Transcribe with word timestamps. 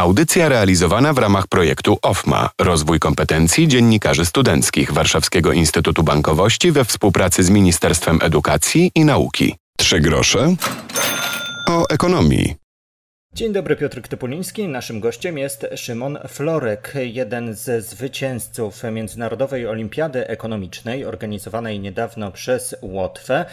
Audycja 0.00 0.48
realizowana 0.48 1.12
w 1.12 1.18
ramach 1.18 1.46
projektu 1.46 1.98
OFMA 2.02 2.50
Rozwój 2.60 2.98
kompetencji 2.98 3.68
dziennikarzy 3.68 4.26
studenckich 4.26 4.92
Warszawskiego 4.92 5.52
Instytutu 5.52 6.02
Bankowości 6.02 6.72
we 6.72 6.84
współpracy 6.84 7.44
z 7.44 7.50
Ministerstwem 7.50 8.18
Edukacji 8.22 8.90
i 8.94 9.04
Nauki. 9.04 9.54
Trzy 9.78 10.00
grosze 10.00 10.54
o 11.68 11.88
ekonomii. 11.88 12.65
Dzień 13.36 13.52
dobry, 13.52 13.76
Piotr 13.76 14.02
Typuliński. 14.02 14.68
Naszym 14.68 15.00
gościem 15.00 15.38
jest 15.38 15.66
Szymon 15.74 16.18
Florek, 16.28 16.92
jeden 17.02 17.54
ze 17.54 17.82
zwycięzców 17.82 18.82
Międzynarodowej 18.92 19.66
Olimpiady 19.66 20.26
Ekonomicznej 20.26 21.04
organizowanej 21.04 21.80
niedawno 21.80 22.32
przez 22.32 22.76
Łotwę, 22.82 23.44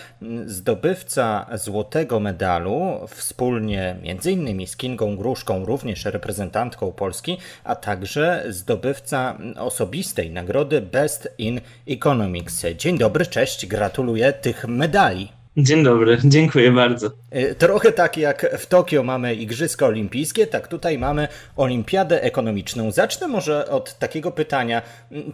zdobywca 0.45 1.45
złotego 1.53 2.19
medalu 2.19 2.99
wspólnie 3.07 3.95
m.in. 4.03 4.67
z 4.67 4.77
Kingą 4.77 5.17
Gruszką, 5.17 5.65
również 5.65 6.05
reprezentantką 6.05 6.91
Polski, 6.91 7.37
a 7.63 7.75
także 7.75 8.43
zdobywca 8.49 9.37
osobistej 9.55 10.31
nagrody 10.31 10.81
Best 10.81 11.29
in 11.37 11.61
Economics. 11.89 12.65
Dzień 12.77 12.97
dobry, 12.97 13.25
cześć, 13.25 13.65
gratuluję 13.65 14.33
tych 14.33 14.67
medali. 14.67 15.42
Dzień 15.57 15.83
dobry, 15.83 16.17
dziękuję 16.25 16.71
bardzo. 16.71 17.11
E, 17.31 17.55
trochę 17.55 17.91
tak 17.91 18.17
jak 18.17 18.57
w 18.57 18.65
Tokio 18.65 19.03
mamy 19.03 19.35
Igrzyska 19.35 19.85
Olimpijskie, 19.85 20.47
tak 20.47 20.67
tutaj 20.67 20.97
mamy 20.97 21.27
Olimpiadę 21.57 22.23
Ekonomiczną. 22.23 22.91
Zacznę 22.91 23.27
może 23.27 23.69
od 23.69 23.97
takiego 23.99 24.31
pytania. 24.31 24.81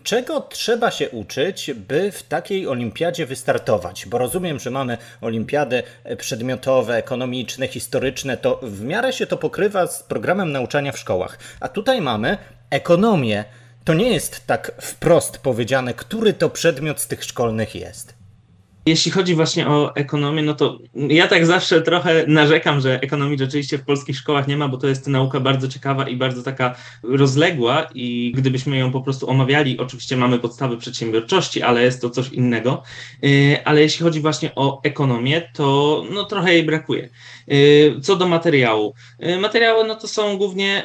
Czego 0.04 0.42
trzeba 0.42 0.92
się 0.92 1.10
uczyć, 1.10 1.72
by 1.88 2.12
w 2.12 2.24
takiej 2.24 2.68
olimpiadzie 2.68 3.26
wystartować? 3.26 4.06
Bo 4.06 4.18
rozumiem, 4.18 4.60
że 4.60 4.72
mamy 4.72 4.98
olimpiady 5.22 5.84
przedmiotowe, 6.18 6.96
ekonomiczne, 6.96 7.68
historyczne. 7.68 8.38
To 8.38 8.60
w 8.64 8.84
miarę 8.84 9.14
się 9.14 9.28
to 9.28 9.38
pokrywa 9.38 9.88
z 9.88 10.04
programem 10.04 10.52
nauczania 10.52 10.92
w 10.92 11.00
szkołach. 11.00 11.40
A 11.60 11.70
tutaj 11.70 12.02
mamy 12.02 12.38
ekonomię. 12.70 13.46
To 13.84 13.94
nie 13.94 14.10
jest 14.10 14.48
tak 14.48 14.72
wprost 14.82 15.38
powiedziane, 15.38 15.94
który 15.94 16.34
to 16.34 16.50
przedmiot 16.50 17.00
z 17.00 17.08
tych 17.08 17.24
szkolnych 17.24 17.76
jest. 17.76 18.19
Jeśli 18.86 19.12
chodzi 19.12 19.36
właśnie 19.36 19.68
o 19.68 19.96
ekonomię, 19.96 20.42
no 20.42 20.54
to 20.54 20.80
ja 20.96 21.28
tak 21.28 21.46
zawsze 21.46 21.82
trochę 21.82 22.24
narzekam, 22.28 22.82
że 22.82 23.02
ekonomii 23.02 23.38
rzeczywiście 23.38 23.78
w 23.78 23.86
polskich 23.86 24.18
szkołach 24.18 24.48
nie 24.48 24.58
ma, 24.58 24.68
bo 24.68 24.78
to 24.78 24.88
jest 24.88 25.08
nauka 25.08 25.40
bardzo 25.40 25.68
ciekawa 25.68 26.10
i 26.10 26.16
bardzo 26.16 26.44
taka 26.44 26.76
rozległa 27.04 27.88
i 27.94 28.34
gdybyśmy 28.36 28.78
ją 28.78 28.92
po 28.92 29.02
prostu 29.02 29.30
omawiali, 29.30 29.80
oczywiście 29.80 30.18
mamy 30.18 30.40
podstawy 30.40 30.78
przedsiębiorczości, 30.78 31.62
ale 31.62 31.84
jest 31.84 32.02
to 32.02 32.10
coś 32.10 32.30
innego. 32.30 32.84
Y, 33.24 33.58
ale 33.66 33.82
jeśli 33.82 34.04
chodzi 34.04 34.22
właśnie 34.22 34.56
o 34.56 34.82
ekonomię, 34.84 35.50
to 35.54 36.04
no 36.12 36.24
trochę 36.24 36.54
jej 36.54 36.64
brakuje. 36.64 37.10
Y, 37.52 37.96
co 38.02 38.16
do 38.16 38.28
materiału. 38.28 38.94
Y, 39.26 39.40
materiały 39.40 39.88
no 39.88 39.96
to 39.96 40.08
są 40.08 40.38
głównie 40.38 40.84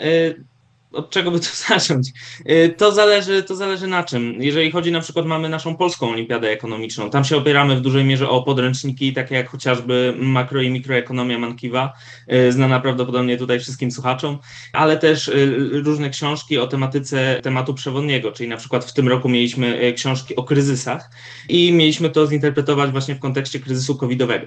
od 0.95 1.11
czego 1.11 1.31
by 1.31 1.41
to 1.41 1.47
zacząć? 1.69 2.09
Y, 2.51 2.75
to 2.79 2.93
zależy, 2.93 3.43
to 3.43 3.57
zależy 3.57 3.87
na 3.87 4.05
czym. 4.05 4.43
Jeżeli 4.43 4.71
chodzi 4.71 4.93
na 4.93 5.01
przykład, 5.01 5.27
mamy 5.27 5.49
naszą 5.49 5.77
polską 5.77 6.11
olimpiadę 6.11 6.51
ekonomiczną, 6.51 7.11
tam 7.11 7.25
się 7.25 7.37
opieramy 7.37 7.77
w 7.77 7.81
dużej 7.81 8.05
mierze 8.05 8.29
o 8.29 8.43
podręczniki, 8.43 9.13
takie 9.13 9.35
jak 9.35 9.49
chociażby 9.49 10.15
makro 10.19 10.63
i 10.63 10.71
mikroekonomia 10.71 11.39
Mankiwa, 11.39 11.93
y, 12.33 12.53
znana 12.53 12.81
prawdopodobnie 12.81 13.37
tutaj 13.37 13.61
wszystkim 13.61 13.91
słuchaczom, 13.91 14.39
ale 14.73 14.97
też 14.97 15.29
y, 15.29 15.83
różne 15.85 16.11
książki 16.11 16.59
o 16.59 16.67
tematyce 16.67 17.41
tematu 17.43 17.75
przewodniego, 17.75 18.33
czyli 18.33 18.49
na 18.49 18.57
przykład 18.57 18.85
w 18.85 18.93
tym 18.93 19.09
roku 19.09 19.29
mieliśmy 19.29 19.93
książki 19.97 20.37
o 20.37 20.43
kryzysach 20.43 21.11
i 21.49 21.73
mieliśmy 21.73 22.11
to 22.11 22.27
zinterpretować 22.27 22.91
właśnie 22.91 23.15
w 23.15 23.19
kontekście 23.21 23.61
kryzysu 23.61 23.95
covidowego. 23.97 24.47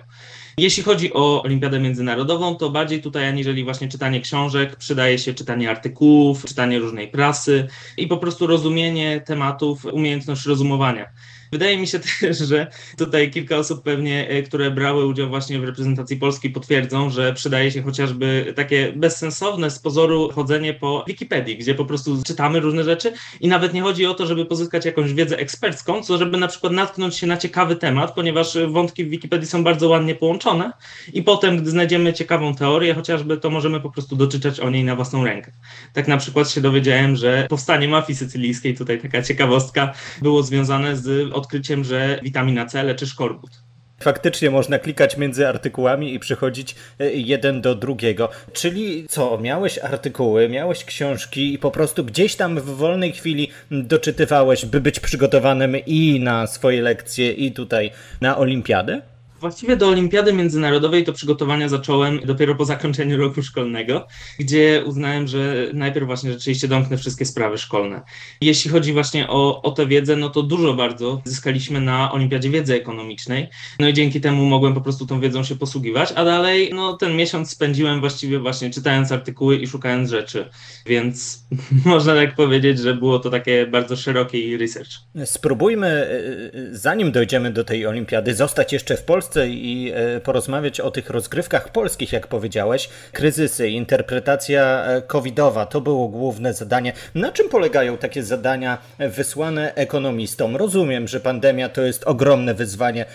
Jeśli 0.59 0.83
chodzi 0.83 1.13
o 1.13 1.43
Olimpiadę 1.43 1.79
Międzynarodową, 1.79 2.55
to 2.55 2.69
bardziej 2.69 3.01
tutaj 3.01 3.27
aniżeli 3.27 3.63
właśnie 3.63 3.87
czytanie 3.87 4.21
książek, 4.21 4.75
przydaje 4.75 5.19
się 5.19 5.33
czytanie 5.33 5.69
artykułów, 5.69 6.45
czytanie 6.45 6.79
różnej 6.79 7.07
prasy 7.07 7.67
i 7.97 8.07
po 8.07 8.17
prostu 8.17 8.47
rozumienie 8.47 9.21
tematów, 9.21 9.85
umiejętność 9.85 10.45
rozumowania. 10.45 11.09
Wydaje 11.51 11.77
mi 11.77 11.87
się 11.87 11.99
też, 12.21 12.37
że 12.37 12.67
tutaj 12.97 13.31
kilka 13.31 13.57
osób 13.57 13.83
pewnie, 13.83 14.29
e, 14.29 14.43
które 14.43 14.71
brały 14.71 15.05
udział 15.05 15.29
właśnie 15.29 15.59
w 15.59 15.63
reprezentacji 15.63 16.17
Polski 16.17 16.49
potwierdzą, 16.49 17.09
że 17.09 17.33
przydaje 17.33 17.71
się 17.71 17.81
chociażby 17.81 18.53
takie 18.55 18.93
bezsensowne 18.95 19.71
z 19.71 19.79
pozoru 19.79 20.29
chodzenie 20.31 20.73
po 20.73 21.03
Wikipedii, 21.07 21.57
gdzie 21.57 21.75
po 21.75 21.85
prostu 21.85 22.23
czytamy 22.23 22.59
różne 22.59 22.83
rzeczy 22.83 23.13
i 23.41 23.47
nawet 23.47 23.73
nie 23.73 23.81
chodzi 23.81 24.05
o 24.05 24.13
to, 24.13 24.25
żeby 24.25 24.45
pozyskać 24.45 24.85
jakąś 24.85 25.13
wiedzę 25.13 25.37
ekspercką, 25.37 26.03
co 26.03 26.17
żeby 26.17 26.37
na 26.37 26.47
przykład 26.47 26.73
natknąć 26.73 27.17
się 27.17 27.27
na 27.27 27.37
ciekawy 27.37 27.75
temat, 27.75 28.15
ponieważ 28.15 28.57
wątki 28.67 29.05
w 29.05 29.09
Wikipedii 29.09 29.47
są 29.47 29.63
bardzo 29.63 29.89
ładnie 29.89 30.15
połączone 30.15 30.71
i 31.13 31.23
potem, 31.23 31.57
gdy 31.57 31.69
znajdziemy 31.69 32.13
ciekawą 32.13 32.55
teorię 32.55 32.93
chociażby, 32.93 33.37
to 33.37 33.49
możemy 33.49 33.79
po 33.79 33.91
prostu 33.91 34.15
doczytać 34.15 34.59
o 34.59 34.69
niej 34.69 34.83
na 34.83 34.95
własną 34.95 35.25
rękę. 35.25 35.51
Tak 35.93 36.07
na 36.07 36.17
przykład 36.17 36.51
się 36.51 36.61
dowiedziałem, 36.61 37.15
że 37.15 37.47
powstanie 37.49 37.87
mafii 37.87 38.17
sycylijskiej, 38.17 38.77
tutaj 38.77 39.01
taka 39.01 39.21
ciekawostka, 39.21 39.93
było 40.21 40.43
związane 40.43 40.97
z 40.97 41.33
odkryciem, 41.37 41.83
że 41.83 42.19
witamina 42.23 42.65
C 42.65 42.83
leczy 42.83 43.07
szkorbut. 43.07 43.51
Faktycznie 43.99 44.51
można 44.51 44.79
klikać 44.79 45.17
między 45.17 45.47
artykułami 45.47 46.13
i 46.13 46.19
przychodzić 46.19 46.75
e, 46.99 47.11
jeden 47.11 47.61
do 47.61 47.75
drugiego. 47.75 48.29
Czyli 48.53 49.05
co, 49.09 49.37
miałeś 49.37 49.79
artykuły, 49.79 50.49
miałeś 50.49 50.85
książki 50.85 51.53
i 51.53 51.57
po 51.57 51.71
prostu 51.71 52.03
gdzieś 52.03 52.35
tam 52.35 52.59
w 52.59 52.65
wolnej 52.65 53.11
chwili 53.11 53.49
doczytywałeś, 53.71 54.65
by 54.65 54.81
być 54.81 54.99
przygotowanym 54.99 55.75
i 55.85 56.19
na 56.19 56.47
swoje 56.47 56.81
lekcje, 56.81 57.31
i 57.31 57.51
tutaj 57.51 57.91
na 58.21 58.37
olimpiadę? 58.37 59.01
Właściwie 59.39 59.77
do 59.77 59.87
Olimpiady 59.87 60.33
Międzynarodowej 60.33 61.03
to 61.03 61.13
przygotowania 61.13 61.69
zacząłem 61.69 62.19
dopiero 62.19 62.55
po 62.55 62.65
zakończeniu 62.65 63.17
roku 63.17 63.43
szkolnego, 63.43 64.07
gdzie 64.39 64.83
uznałem, 64.85 65.27
że 65.27 65.69
najpierw 65.73 66.07
właśnie 66.07 66.31
rzeczywiście 66.31 66.67
domknę 66.67 66.97
wszystkie 66.97 67.25
sprawy 67.25 67.57
szkolne. 67.57 68.01
Jeśli 68.41 68.71
chodzi 68.71 68.93
właśnie 68.93 69.27
o, 69.29 69.61
o 69.61 69.71
tę 69.71 69.87
wiedzę, 69.87 70.15
no 70.15 70.29
to 70.29 70.43
dużo 70.43 70.73
bardzo 70.73 71.21
zyskaliśmy 71.25 71.81
na 71.81 72.11
Olimpiadzie 72.11 72.49
Wiedzy 72.49 72.75
Ekonomicznej, 72.75 73.47
no 73.79 73.87
i 73.87 73.93
dzięki 73.93 74.21
temu 74.21 74.45
mogłem 74.45 74.73
po 74.73 74.81
prostu 74.81 75.05
tą 75.05 75.19
wiedzą 75.19 75.43
się 75.43 75.55
posługiwać, 75.55 76.13
a 76.15 76.25
dalej 76.25 76.71
no 76.73 76.97
ten 76.97 77.15
miesiąc 77.15 77.49
spędziłem 77.49 77.99
właściwie 77.99 78.39
właśnie 78.39 78.69
czytając 78.69 79.11
artykuły 79.11 79.57
i 79.57 79.67
szukając 79.67 80.09
rzeczy, 80.09 80.49
więc 80.85 81.43
można 81.85 82.15
tak 82.15 82.35
powiedzieć, 82.35 82.79
że 82.79 82.93
było 82.93 83.19
to 83.19 83.29
takie 83.29 83.67
bardzo 83.67 83.95
szeroki 83.95 84.57
research. 84.57 84.91
Spróbujmy, 85.25 85.87
e, 85.87 86.01
e, 86.01 86.75
zanim 86.75 87.11
dojdziemy 87.11 87.51
do 87.51 87.63
tej 87.63 87.85
Olimpiady, 87.85 88.35
zostać 88.35 88.73
jeszcze 88.73 88.97
w 88.97 89.03
Polsce, 89.03 89.26
Polsce 89.27 89.49
i 89.49 89.91
e, 89.95 90.19
porozmawiać 90.19 90.79
o 90.79 90.91
tych 90.91 91.09
rozgrywkach 91.09 91.71
polskich, 91.71 92.13
jak 92.13 92.27
powiedziałeś. 92.27 92.89
Kryzysy, 93.11 93.69
interpretacja 93.69 94.85
e, 94.85 95.01
covidowa 95.01 95.65
to 95.65 95.81
było 95.81 96.07
główne 96.07 96.53
zadanie. 96.53 96.93
Na 97.15 97.31
czym 97.31 97.49
polegają 97.49 97.97
takie 97.97 98.23
zadania 98.23 98.77
wysłane 98.99 99.75
ekonomistom? 99.75 100.55
Rozumiem, 100.55 101.07
że 101.07 101.19
pandemia 101.19 101.69
to 101.69 101.81
jest 101.81 102.03
ogromne 102.03 102.53
wyzwanie 102.53 103.05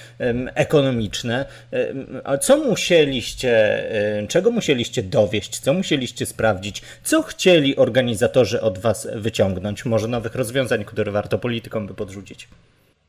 ekonomiczne. 0.54 1.44
A 2.24 2.38
co 2.38 2.56
musieliście, 2.56 3.52
e, 4.20 4.26
czego 4.26 4.50
musieliście 4.50 5.02
dowieść, 5.02 5.60
co 5.60 5.72
musieliście 5.72 6.26
sprawdzić, 6.26 6.82
co 7.04 7.22
chcieli 7.22 7.76
organizatorzy 7.76 8.60
od 8.60 8.78
Was 8.78 9.08
wyciągnąć? 9.14 9.84
Może 9.84 10.08
nowych 10.08 10.34
rozwiązań, 10.34 10.84
które 10.84 11.12
warto 11.12 11.38
politykom 11.38 11.86
by 11.86 11.94
podrzucić? 11.94 12.48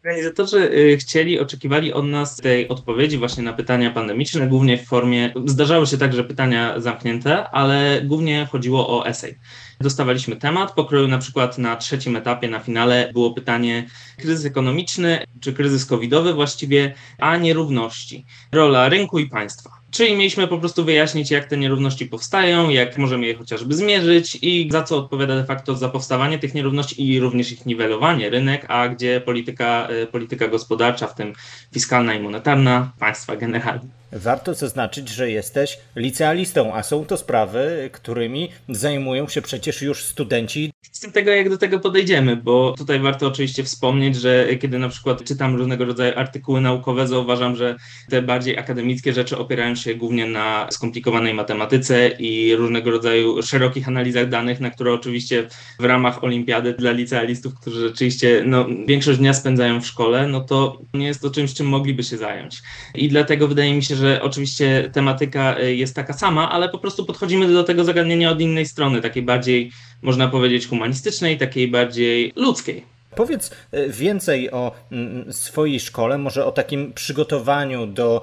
Organizatorzy 0.04 0.72
chcieli, 1.00 1.40
oczekiwali 1.40 1.94
od 1.94 2.06
nas 2.06 2.36
tej 2.36 2.68
odpowiedzi 2.68 3.18
właśnie 3.18 3.44
na 3.44 3.54
pytania 3.54 3.92
pandemiczne, 3.92 4.48
głównie 4.48 4.78
w 4.78 4.86
formie, 4.86 5.34
zdarzały 5.46 5.88
się 5.88 5.98
także 5.98 6.24
pytania 6.24 6.80
zamknięte, 6.80 7.50
ale 7.50 8.02
głównie 8.02 8.48
chodziło 8.52 9.00
o 9.00 9.08
esej. 9.08 9.36
Dostawaliśmy 9.82 10.36
temat, 10.36 10.74
pokroju 10.74 11.08
na 11.08 11.18
przykład 11.18 11.58
na 11.58 11.76
trzecim 11.76 12.16
etapie, 12.16 12.48
na 12.48 12.60
finale 12.60 13.10
było 13.14 13.34
pytanie 13.34 13.88
kryzys 14.18 14.46
ekonomiczny 14.46 15.24
czy 15.42 15.54
kryzys 15.54 15.86
covidowy 15.86 16.34
właściwie, 16.34 16.94
a 17.20 17.38
nierówności, 17.38 18.26
rola 18.52 18.90
rynku 18.90 19.20
i 19.20 19.30
państwa. 19.30 19.83
Czyli 19.94 20.16
mieliśmy 20.16 20.48
po 20.48 20.58
prostu 20.58 20.86
wyjaśnić, 20.86 21.32
jak 21.32 21.46
te 21.46 21.58
nierówności 21.58 22.06
powstają, 22.06 22.70
jak 22.70 22.98
możemy 22.98 23.26
je 23.26 23.36
chociażby 23.36 23.76
zmierzyć 23.76 24.38
i 24.42 24.70
za 24.72 24.84
co 24.84 24.98
odpowiada 24.98 25.36
de 25.36 25.46
facto 25.46 25.76
za 25.76 25.90
powstawanie 25.90 26.40
tych 26.40 26.54
nierówności 26.54 27.10
i 27.10 27.20
również 27.20 27.52
ich 27.52 27.66
niwelowanie 27.66 28.30
rynek, 28.30 28.66
a 28.68 28.90
gdzie 28.90 29.22
polityka, 29.22 29.88
y, 30.04 30.08
polityka 30.08 30.48
gospodarcza, 30.48 31.08
w 31.08 31.16
tym 31.16 31.34
fiskalna 31.74 32.14
i 32.14 32.20
monetarna, 32.20 32.92
państwa 33.00 33.36
generalnie. 33.36 34.03
Warto 34.16 34.54
zaznaczyć, 34.54 35.10
że 35.10 35.32
jesteś 35.32 35.80
licealistą, 35.96 36.74
a 36.74 36.84
są 36.84 37.06
to 37.06 37.18
sprawy, 37.18 37.90
którymi 37.94 38.50
zajmują 38.70 39.28
się 39.28 39.42
przecież 39.42 39.82
już 39.82 40.04
studenci. 40.04 40.74
Z 40.92 41.00
tym 41.00 41.12
tego, 41.12 41.32
jak 41.32 41.50
do 41.50 41.58
tego 41.58 41.80
podejdziemy, 41.80 42.36
bo 42.36 42.74
tutaj 42.78 43.00
warto 43.00 43.28
oczywiście 43.28 43.64
wspomnieć, 43.64 44.16
że 44.16 44.56
kiedy 44.56 44.80
na 44.80 44.90
przykład 44.90 45.24
czytam 45.24 45.56
różnego 45.56 45.86
rodzaju 45.86 46.14
artykuły 46.16 46.62
naukowe, 46.62 47.08
zauważam, 47.08 47.56
że 47.56 47.76
te 48.10 48.22
bardziej 48.22 48.58
akademickie 48.58 49.14
rzeczy 49.14 49.38
opierają 49.38 49.76
się 49.76 49.96
głównie 49.96 50.26
na 50.26 50.68
skomplikowanej 50.72 51.34
matematyce 51.34 52.08
i 52.08 52.56
różnego 52.56 52.92
rodzaju 52.92 53.44
szerokich 53.44 53.88
analizach 53.88 54.30
danych, 54.30 54.60
na 54.60 54.70
które 54.70 54.94
oczywiście 54.94 55.48
w 55.80 55.86
ramach 55.86 56.24
olimpiady 56.24 56.74
dla 56.74 56.92
licealistów, 56.92 57.54
którzy 57.62 57.88
rzeczywiście 57.88 58.44
no, 58.46 58.66
większość 58.88 59.20
dnia 59.20 59.34
spędzają 59.34 59.82
w 59.82 59.88
szkole, 59.88 60.28
no 60.28 60.42
to 60.42 60.82
nie 60.94 61.08
jest 61.08 61.22
to 61.22 61.30
czymś, 61.30 61.54
czym 61.54 61.68
mogliby 61.68 62.04
się 62.04 62.18
zająć. 62.18 62.62
I 62.96 63.10
dlatego 63.10 63.48
wydaje 63.48 63.74
mi 63.74 63.84
się, 63.84 63.96
że 63.96 64.03
że 64.04 64.22
oczywiście 64.22 64.90
tematyka 64.94 65.60
jest 65.60 65.96
taka 65.96 66.14
sama, 66.14 66.52
ale 66.52 66.70
po 66.70 66.78
prostu 66.78 67.06
podchodzimy 67.06 67.48
do 67.48 67.64
tego 67.64 67.84
zagadnienia 67.84 68.32
od 68.32 68.42
innej 68.42 68.66
strony, 68.66 69.02
takiej 69.02 69.24
bardziej, 69.24 69.72
można 70.02 70.28
powiedzieć, 70.28 70.68
humanistycznej, 70.68 71.38
takiej 71.38 71.68
bardziej 71.68 72.34
ludzkiej. 72.36 72.94
Powiedz 73.16 73.52
e, 73.72 73.90
więcej 73.90 74.52
o 74.52 74.72
mm, 74.92 75.34
swojej 75.34 75.80
szkole, 75.80 76.18
może 76.18 76.46
o 76.46 76.52
takim 76.52 76.94
przygotowaniu 76.94 77.88
do 77.88 78.22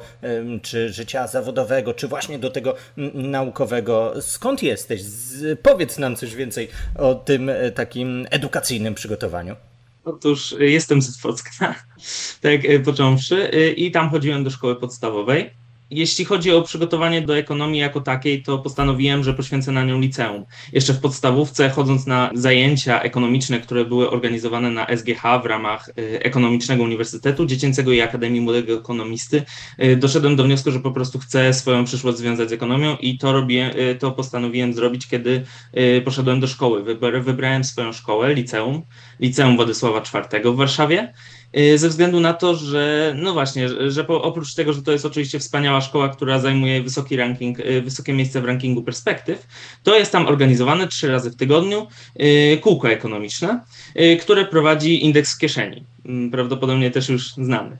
czy 0.62 0.92
życia 0.92 1.26
zawodowego, 1.26 1.94
czy 1.94 2.08
właśnie 2.08 2.38
do 2.38 2.50
tego 2.50 2.74
mm, 2.98 3.30
naukowego. 3.30 4.12
Skąd 4.20 4.62
jesteś? 4.62 5.02
Powiedz 5.62 5.98
nam 5.98 6.16
coś 6.16 6.34
więcej 6.34 6.68
o 6.98 7.14
tym 7.14 7.48
e, 7.48 7.70
takim 7.70 8.26
edukacyjnym 8.30 8.94
przygotowaniu. 8.94 9.56
Otóż 10.04 10.52
e, 10.52 10.64
jestem 10.64 11.02
z 11.02 11.16
Otwocka, 11.16 11.74
tak 12.42 12.60
począwszy, 12.84 13.50
i 13.76 13.90
tam 13.90 14.10
chodziłem 14.10 14.44
do 14.44 14.50
szkoły 14.50 14.76
podstawowej. 14.76 15.59
Jeśli 15.90 16.24
chodzi 16.24 16.52
o 16.52 16.62
przygotowanie 16.62 17.22
do 17.22 17.36
ekonomii 17.36 17.80
jako 17.80 18.00
takiej, 18.00 18.42
to 18.42 18.58
postanowiłem, 18.58 19.24
że 19.24 19.34
poświęcę 19.34 19.72
na 19.72 19.84
nią 19.84 20.00
liceum. 20.00 20.44
Jeszcze 20.72 20.92
w 20.92 21.00
podstawówce, 21.00 21.70
chodząc 21.70 22.06
na 22.06 22.30
zajęcia 22.34 23.02
ekonomiczne, 23.02 23.60
które 23.60 23.84
były 23.84 24.10
organizowane 24.10 24.70
na 24.70 24.86
SGH 24.96 25.22
w 25.42 25.46
ramach 25.46 25.88
y, 25.88 26.22
Ekonomicznego 26.22 26.82
Uniwersytetu 26.82 27.46
Dziecięcego 27.46 27.92
i 27.92 28.00
Akademii 28.00 28.40
Młodego 28.40 28.74
Ekonomisty, 28.74 29.42
y, 29.82 29.96
doszedłem 29.96 30.36
do 30.36 30.44
wniosku, 30.44 30.70
że 30.70 30.80
po 30.80 30.92
prostu 30.92 31.18
chcę 31.18 31.54
swoją 31.54 31.84
przyszłość 31.84 32.18
związać 32.18 32.48
z 32.48 32.52
ekonomią 32.52 32.96
i 32.96 33.18
to, 33.18 33.32
robię, 33.32 33.90
y, 33.90 33.94
to 33.94 34.10
postanowiłem 34.10 34.74
zrobić, 34.74 35.06
kiedy 35.08 35.44
poszedłem 36.04 36.40
do 36.40 36.46
szkoły. 36.46 36.84
Wybrałem 37.22 37.64
swoją 37.64 37.92
szkołę, 37.92 38.34
liceum, 38.34 38.82
liceum 39.20 39.56
Władysława 39.56 39.98
IV 39.98 40.52
w 40.52 40.56
Warszawie. 40.56 41.12
Y, 41.58 41.78
ze 41.78 41.88
względu 41.88 42.20
na 42.20 42.32
to, 42.34 42.56
że 42.56 43.14
no 43.18 43.32
właśnie, 43.32 43.90
że, 43.90 44.04
po, 44.04 44.22
oprócz 44.22 44.54
tego, 44.54 44.72
że 44.72 44.82
to 44.82 44.92
jest 44.92 45.06
oczywiście 45.06 45.38
wspaniała 45.38 45.80
szkoła, 45.80 46.08
która 46.08 46.38
zajmuje 46.38 46.82
wysoki 46.82 47.16
ranking, 47.16 47.60
y, 47.60 47.82
wysokie 47.82 48.12
miejsce 48.12 48.40
w 48.40 48.44
rankingu 48.44 48.82
perspektyw, 48.82 49.46
to 49.82 49.98
jest 49.98 50.12
tam 50.12 50.26
organizowane 50.26 50.88
trzy 50.88 51.08
razy 51.08 51.30
w 51.30 51.36
tygodniu 51.36 51.86
y, 52.20 52.58
kółko 52.60 52.90
ekonomiczne, 52.90 53.60
które 54.20 54.44
prowadzi 54.44 55.04
indeks 55.04 55.38
kieszeni. 55.38 55.84
Mm, 56.06 56.30
prawdopodobnie 56.30 56.90
też 56.90 57.08
już 57.08 57.34
znany 57.34 57.76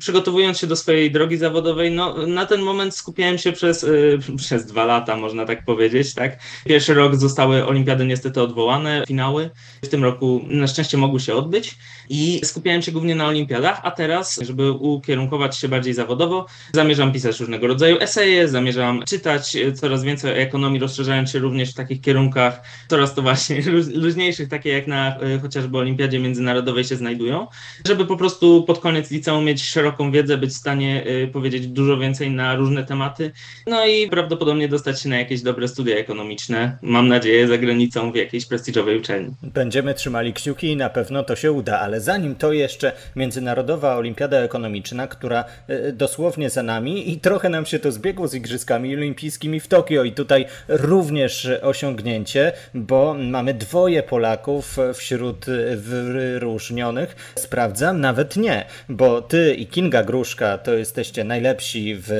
przygotowując 0.00 0.58
się 0.58 0.66
do 0.66 0.76
swojej 0.76 1.10
drogi 1.10 1.36
zawodowej, 1.36 1.90
no, 1.90 2.26
na 2.26 2.46
ten 2.46 2.62
moment 2.62 2.96
skupiałem 2.96 3.38
się 3.38 3.52
przez, 3.52 3.82
yy, 3.82 4.18
przez 4.36 4.66
dwa 4.66 4.84
lata, 4.84 5.16
można 5.16 5.46
tak 5.46 5.64
powiedzieć. 5.64 6.14
Tak? 6.14 6.38
Pierwszy 6.64 6.94
rok 6.94 7.16
zostały 7.16 7.66
olimpiady 7.66 8.06
niestety 8.06 8.42
odwołane, 8.42 9.04
finały. 9.08 9.50
W 9.84 9.88
tym 9.88 10.04
roku 10.04 10.40
na 10.48 10.66
szczęście 10.66 10.96
mogły 10.96 11.20
się 11.20 11.34
odbyć 11.34 11.76
i 12.08 12.40
skupiałem 12.44 12.82
się 12.82 12.92
głównie 12.92 13.14
na 13.14 13.26
olimpiadach, 13.26 13.80
a 13.82 13.90
teraz, 13.90 14.40
żeby 14.42 14.72
ukierunkować 14.72 15.56
się 15.56 15.68
bardziej 15.68 15.94
zawodowo, 15.94 16.46
zamierzam 16.72 17.12
pisać 17.12 17.40
różnego 17.40 17.66
rodzaju 17.66 17.96
eseje, 18.00 18.48
zamierzam 18.48 19.02
czytać 19.08 19.56
coraz 19.74 20.04
więcej 20.04 20.32
o 20.32 20.36
ekonomii, 20.36 20.80
rozszerzając 20.80 21.30
się 21.30 21.38
również 21.38 21.70
w 21.70 21.74
takich 21.74 22.00
kierunkach 22.00 22.62
coraz 22.88 23.14
to 23.14 23.22
właśnie 23.22 23.62
luźniejszych, 24.04 24.48
takie 24.48 24.70
jak 24.70 24.86
na 24.86 25.22
y, 25.22 25.40
chociażby 25.40 25.78
Olimpiadzie 25.78 26.18
Międzynarodowej 26.18 26.84
się 26.84 26.96
znajdują, 26.96 27.46
żeby 27.86 28.06
po 28.06 28.16
prostu 28.16 28.64
pod 28.64 28.78
koniec 28.78 29.10
liceum 29.10 29.44
mieć 29.44 29.62
szeroką 29.64 29.89
szeroką 29.90 30.12
wiedzę, 30.12 30.38
być 30.38 30.50
w 30.50 30.56
stanie 30.56 31.06
y, 31.06 31.28
powiedzieć 31.32 31.66
dużo 31.66 31.98
więcej 31.98 32.30
na 32.30 32.56
różne 32.56 32.84
tematy, 32.84 33.32
no 33.66 33.86
i 33.86 34.08
prawdopodobnie 34.08 34.68
dostać 34.68 35.02
się 35.02 35.08
na 35.08 35.18
jakieś 35.18 35.42
dobre 35.42 35.68
studia 35.68 35.96
ekonomiczne, 35.96 36.78
mam 36.82 37.08
nadzieję, 37.08 37.48
za 37.48 37.58
granicą 37.58 38.12
w 38.12 38.16
jakiejś 38.16 38.46
prestiżowej 38.46 38.98
uczelni. 38.98 39.30
Będziemy 39.42 39.94
trzymali 39.94 40.32
kciuki 40.32 40.66
i 40.66 40.76
na 40.76 40.90
pewno 40.90 41.22
to 41.22 41.36
się 41.36 41.52
uda, 41.52 41.80
ale 41.80 42.00
zanim 42.00 42.34
to 42.34 42.52
jeszcze 42.52 42.92
Międzynarodowa 43.16 43.96
Olimpiada 43.96 44.38
Ekonomiczna, 44.38 45.06
która 45.06 45.44
y, 45.70 45.92
dosłownie 45.92 46.50
za 46.50 46.62
nami 46.62 47.12
i 47.12 47.20
trochę 47.20 47.48
nam 47.48 47.66
się 47.66 47.78
to 47.78 47.92
zbiegło 47.92 48.28
z 48.28 48.34
Igrzyskami 48.34 48.96
Olimpijskimi 48.96 49.60
w 49.60 49.68
Tokio 49.68 50.04
i 50.04 50.12
tutaj 50.12 50.46
również 50.68 51.48
osiągnięcie, 51.62 52.52
bo 52.74 53.14
mamy 53.14 53.54
dwoje 53.54 54.02
Polaków 54.02 54.76
wśród 54.94 55.46
wyróżnionych. 55.76 57.32
Sprawdzam, 57.34 58.00
nawet 58.00 58.36
nie, 58.36 58.64
bo 58.88 59.22
ty 59.22 59.54
i 59.54 59.66
Kinga 59.80 60.02
Gruszka 60.02 60.58
to 60.58 60.74
jesteście 60.74 61.24
najlepsi 61.24 61.96
w 61.96 62.10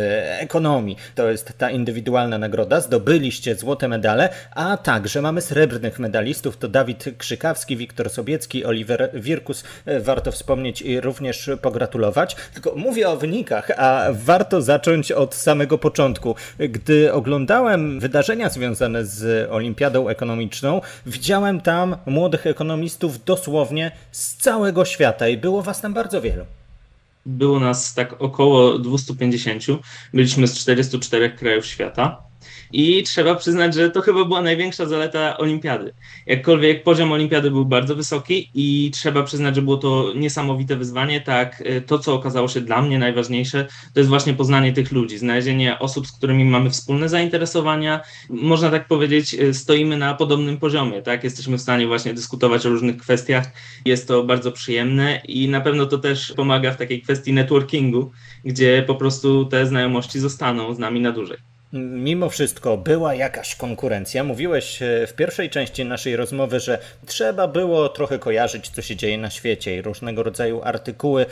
ekonomii. 0.40 0.96
To 1.14 1.30
jest 1.30 1.52
ta 1.58 1.70
indywidualna 1.70 2.38
nagroda. 2.38 2.80
Zdobyliście 2.80 3.54
złote 3.54 3.88
medale, 3.88 4.28
a 4.54 4.76
także 4.76 5.22
mamy 5.22 5.40
srebrnych 5.40 5.98
medalistów. 5.98 6.56
To 6.56 6.68
Dawid 6.68 7.04
Krzykawski, 7.18 7.76
Wiktor 7.76 8.10
Sobiecki, 8.10 8.64
Oliver 8.64 9.10
Wirkus. 9.14 9.64
Warto 10.00 10.32
wspomnieć 10.32 10.82
i 10.82 11.00
również 11.00 11.50
pogratulować. 11.62 12.36
Tylko 12.54 12.74
mówię 12.76 13.08
o 13.08 13.16
wynikach, 13.16 13.70
a 13.76 14.06
warto 14.12 14.62
zacząć 14.62 15.12
od 15.12 15.34
samego 15.34 15.78
początku. 15.78 16.34
Gdy 16.58 17.12
oglądałem 17.12 18.00
wydarzenia 18.00 18.48
związane 18.48 19.04
z 19.04 19.50
Olimpiadą 19.50 20.08
Ekonomiczną, 20.08 20.80
widziałem 21.06 21.60
tam 21.60 21.96
młodych 22.06 22.46
ekonomistów 22.46 23.24
dosłownie 23.24 23.90
z 24.12 24.36
całego 24.36 24.84
świata 24.84 25.28
i 25.28 25.36
było 25.36 25.62
was 25.62 25.80
tam 25.80 25.94
bardzo 25.94 26.20
wielu 26.20 26.59
było 27.26 27.60
nas 27.60 27.94
tak 27.94 28.22
około 28.22 28.78
250. 28.78 29.64
Byliśmy 30.14 30.46
z 30.46 30.58
44 30.58 31.30
krajów 31.30 31.66
świata. 31.66 32.29
I 32.72 33.02
trzeba 33.02 33.34
przyznać, 33.34 33.74
że 33.74 33.90
to 33.90 34.00
chyba 34.00 34.24
była 34.24 34.42
największa 34.42 34.86
zaleta 34.86 35.38
olimpiady. 35.38 35.94
Jakkolwiek 36.26 36.82
poziom 36.82 37.12
olimpiady 37.12 37.50
był 37.50 37.64
bardzo 37.64 37.96
wysoki 37.96 38.50
i 38.54 38.90
trzeba 38.90 39.22
przyznać, 39.22 39.54
że 39.54 39.62
było 39.62 39.76
to 39.76 40.12
niesamowite 40.16 40.76
wyzwanie, 40.76 41.20
tak 41.20 41.60
y, 41.60 41.80
to, 41.80 41.98
co 41.98 42.14
okazało 42.14 42.48
się 42.48 42.60
dla 42.60 42.82
mnie 42.82 42.98
najważniejsze, 42.98 43.66
to 43.94 44.00
jest 44.00 44.10
właśnie 44.10 44.34
poznanie 44.34 44.72
tych 44.72 44.92
ludzi, 44.92 45.18
znalezienie 45.18 45.78
osób, 45.78 46.06
z 46.06 46.12
którymi 46.12 46.44
mamy 46.44 46.70
wspólne 46.70 47.08
zainteresowania. 47.08 48.00
Można 48.30 48.70
tak 48.70 48.88
powiedzieć, 48.88 49.34
y, 49.34 49.54
stoimy 49.54 49.96
na 49.96 50.14
podobnym 50.14 50.56
poziomie, 50.56 51.02
tak? 51.02 51.24
Jesteśmy 51.24 51.58
w 51.58 51.60
stanie 51.60 51.86
właśnie 51.86 52.14
dyskutować 52.14 52.66
o 52.66 52.68
różnych 52.68 52.96
kwestiach. 52.96 53.52
Jest 53.84 54.08
to 54.08 54.24
bardzo 54.24 54.52
przyjemne 54.52 55.22
i 55.28 55.48
na 55.48 55.60
pewno 55.60 55.86
to 55.86 55.98
też 55.98 56.32
pomaga 56.36 56.72
w 56.72 56.76
takiej 56.76 57.02
kwestii 57.02 57.32
networkingu, 57.32 58.10
gdzie 58.44 58.84
po 58.86 58.94
prostu 58.94 59.44
te 59.44 59.66
znajomości 59.66 60.20
zostaną 60.20 60.74
z 60.74 60.78
nami 60.78 61.00
na 61.00 61.12
dłużej. 61.12 61.49
Mimo 61.72 62.30
wszystko 62.30 62.76
była 62.76 63.14
jakaś 63.14 63.54
konkurencja. 63.54 64.24
Mówiłeś 64.24 64.82
e, 64.82 65.06
w 65.06 65.12
pierwszej 65.12 65.50
części 65.50 65.84
naszej 65.84 66.16
rozmowy, 66.16 66.60
że 66.60 66.78
trzeba 67.06 67.48
było 67.48 67.88
trochę 67.88 68.18
kojarzyć, 68.18 68.70
co 68.70 68.82
się 68.82 68.96
dzieje 68.96 69.18
na 69.18 69.30
świecie 69.30 69.76
i 69.76 69.82
różnego 69.82 70.22
rodzaju 70.22 70.62
artykuły 70.62 71.26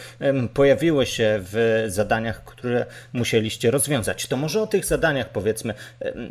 pojawiły 0.54 1.06
się 1.06 1.38
w 1.40 1.84
zadaniach, 1.88 2.44
które 2.44 2.86
musieliście 3.12 3.70
rozwiązać. 3.70 4.26
To 4.26 4.36
może 4.36 4.62
o 4.62 4.66
tych 4.66 4.84
zadaniach 4.84 5.28
powiedzmy, 5.28 5.74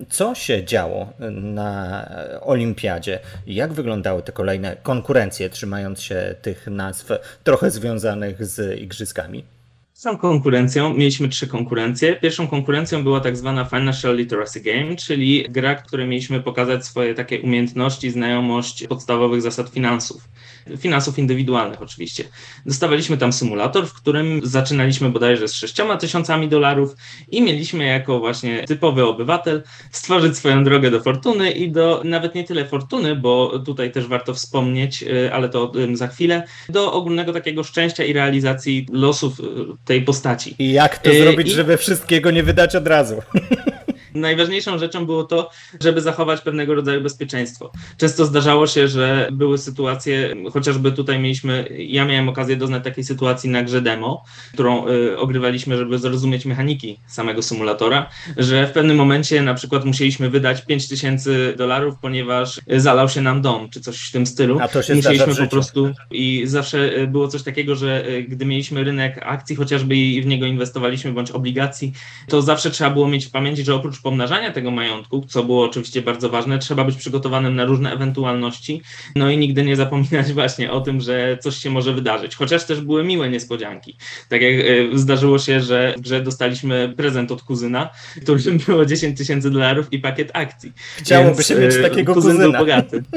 co 0.09 0.35
się 0.35 0.63
działo 0.63 1.13
na 1.29 2.09
Olimpiadzie? 2.41 3.19
Jak 3.47 3.73
wyglądały 3.73 4.23
te 4.23 4.31
kolejne 4.31 4.77
konkurencje, 4.83 5.49
trzymając 5.49 6.01
się 6.01 6.35
tych 6.41 6.67
nazw 6.67 7.11
trochę 7.43 7.71
związanych 7.71 8.45
z 8.45 8.79
igrzyskami? 8.79 9.56
Są 9.97 10.17
konkurencją, 10.17 10.93
mieliśmy 10.93 11.29
trzy 11.29 11.47
konkurencje. 11.47 12.15
Pierwszą 12.15 12.47
konkurencją 12.47 13.03
była 13.03 13.19
tak 13.19 13.37
zwana 13.37 13.65
Financial 13.65 14.15
Literacy 14.15 14.61
Game, 14.61 14.95
czyli 14.95 15.45
gra, 15.49 15.75
w 15.75 15.83
której 15.83 16.07
mieliśmy 16.07 16.41
pokazać 16.41 16.85
swoje 16.85 17.13
takie 17.13 17.41
umiejętności, 17.41 18.11
znajomość 18.11 18.87
podstawowych 18.87 19.41
zasad 19.41 19.69
finansów 19.69 20.29
finansów 20.77 21.19
indywidualnych 21.19 21.81
oczywiście. 21.81 22.23
Dostawaliśmy 22.65 23.17
tam 23.17 23.33
symulator, 23.33 23.87
w 23.87 23.93
którym 23.93 24.41
zaczynaliśmy 24.43 25.09
bodajże 25.09 25.47
z 25.47 25.53
6 25.53 25.75
tysiącami 25.99 26.47
dolarów 26.47 26.95
i 27.27 27.41
mieliśmy 27.41 27.85
jako 27.85 28.19
właśnie 28.19 28.63
typowy 28.63 29.05
obywatel 29.05 29.63
stworzyć 29.91 30.37
swoją 30.37 30.63
drogę 30.63 30.91
do 30.91 31.01
fortuny 31.01 31.51
i 31.51 31.71
do 31.71 32.01
nawet 32.03 32.35
nie 32.35 32.43
tyle 32.43 32.65
fortuny, 32.65 33.15
bo 33.15 33.59
tutaj 33.59 33.91
też 33.91 34.07
warto 34.07 34.33
wspomnieć, 34.33 35.03
y, 35.03 35.33
ale 35.33 35.49
to 35.49 35.71
za 35.93 36.07
chwilę, 36.07 36.43
do 36.69 36.93
ogólnego 36.93 37.33
takiego 37.33 37.63
szczęścia 37.63 38.03
i 38.03 38.13
realizacji 38.13 38.87
losów 38.91 39.39
y, 39.39 39.43
tej 39.85 40.01
postaci. 40.01 40.55
I 40.59 40.71
jak 40.71 40.97
to 40.97 41.09
y, 41.09 41.21
zrobić, 41.23 41.47
I... 41.47 41.51
żeby 41.51 41.77
wszystkiego 41.77 42.31
nie 42.31 42.43
wydać 42.43 42.75
od 42.75 42.87
razu? 42.87 43.15
najważniejszą 44.19 44.77
rzeczą 44.77 45.05
było 45.05 45.23
to, 45.23 45.49
żeby 45.79 46.01
zachować 46.01 46.41
pewnego 46.41 46.75
rodzaju 46.75 47.01
bezpieczeństwo. 47.01 47.71
Często 47.97 48.25
zdarzało 48.25 48.67
się, 48.67 48.87
że 48.87 49.29
były 49.31 49.57
sytuacje, 49.57 50.35
chociażby 50.53 50.91
tutaj 50.91 51.19
mieliśmy, 51.19 51.67
ja 51.77 52.05
miałem 52.05 52.29
okazję 52.29 52.55
doznać 52.55 52.83
takiej 52.83 53.03
sytuacji 53.03 53.49
na 53.49 53.63
grze 53.63 53.81
demo, 53.81 54.23
którą 54.53 54.87
y, 54.87 55.17
ogrywaliśmy, 55.17 55.77
żeby 55.77 55.99
zrozumieć 55.99 56.45
mechaniki 56.45 56.99
samego 57.07 57.41
symulatora, 57.41 58.09
że 58.37 58.67
w 58.67 58.71
pewnym 58.71 58.97
momencie 58.97 59.41
na 59.41 59.53
przykład 59.53 59.85
musieliśmy 59.85 60.29
wydać 60.29 60.65
5000 60.65 61.53
dolarów, 61.55 61.95
ponieważ 62.01 62.61
zalał 62.67 63.09
się 63.09 63.21
nam 63.21 63.41
dom, 63.41 63.69
czy 63.69 63.81
coś 63.81 64.09
w 64.09 64.11
tym 64.11 64.25
stylu. 64.25 64.59
A 64.61 64.67
to 64.67 64.81
się 64.81 64.95
Musieliśmy 64.95 65.35
po 65.35 65.47
prostu 65.47 65.93
i 66.11 66.43
zawsze 66.45 66.97
y, 66.97 67.07
było 67.07 67.27
coś 67.27 67.43
takiego, 67.43 67.75
że 67.75 68.09
y, 68.09 68.23
gdy 68.23 68.45
mieliśmy 68.45 68.83
rynek 68.83 69.19
akcji 69.21 69.55
chociażby 69.55 69.95
i 69.95 70.21
w 70.21 70.25
niego 70.25 70.45
inwestowaliśmy 70.45 71.11
bądź 71.11 71.31
obligacji, 71.31 71.93
to 72.27 72.41
zawsze 72.41 72.71
trzeba 72.71 72.89
było 72.89 73.07
mieć 73.07 73.25
w 73.25 73.31
pamięci, 73.31 73.63
że 73.63 73.75
oprócz 73.75 74.01
pomnażania 74.07 74.51
tego 74.51 74.71
majątku, 74.71 75.25
co 75.27 75.43
było 75.43 75.65
oczywiście 75.65 76.01
bardzo 76.01 76.29
ważne, 76.29 76.59
trzeba 76.59 76.83
być 76.83 76.95
przygotowanym 76.95 77.55
na 77.55 77.65
różne 77.65 77.93
ewentualności, 77.93 78.81
no 79.15 79.29
i 79.29 79.37
nigdy 79.37 79.63
nie 79.63 79.75
zapominać 79.75 80.33
właśnie 80.33 80.71
o 80.71 80.81
tym, 80.81 81.01
że 81.01 81.37
coś 81.41 81.55
się 81.55 81.69
może 81.69 81.93
wydarzyć. 81.93 82.35
Chociaż 82.35 82.65
też 82.65 82.81
były 82.81 83.03
miłe 83.03 83.29
niespodzianki. 83.29 83.97
Tak 84.29 84.41
jak 84.41 84.53
e, 84.53 84.97
zdarzyło 84.97 85.39
się, 85.39 85.61
że 85.61 85.93
w 85.97 86.01
grze 86.01 86.21
dostaliśmy 86.21 86.93
prezent 86.97 87.31
od 87.31 87.43
kuzyna, 87.43 87.89
którym 88.21 88.57
było 88.67 88.85
10 88.85 89.17
tysięcy 89.17 89.51
dolarów 89.51 89.93
i 89.93 89.99
pakiet 89.99 90.31
akcji. 90.33 90.73
Chciałoby 90.97 91.31
Więc, 91.31 91.47
się 91.47 91.55
mieć 91.55 91.75
e, 91.75 91.89
takiego 91.89 92.13
kuzyn 92.13 92.31
kuzyna. 92.31 92.49
Był 92.49 92.59
bogaty. 92.59 93.03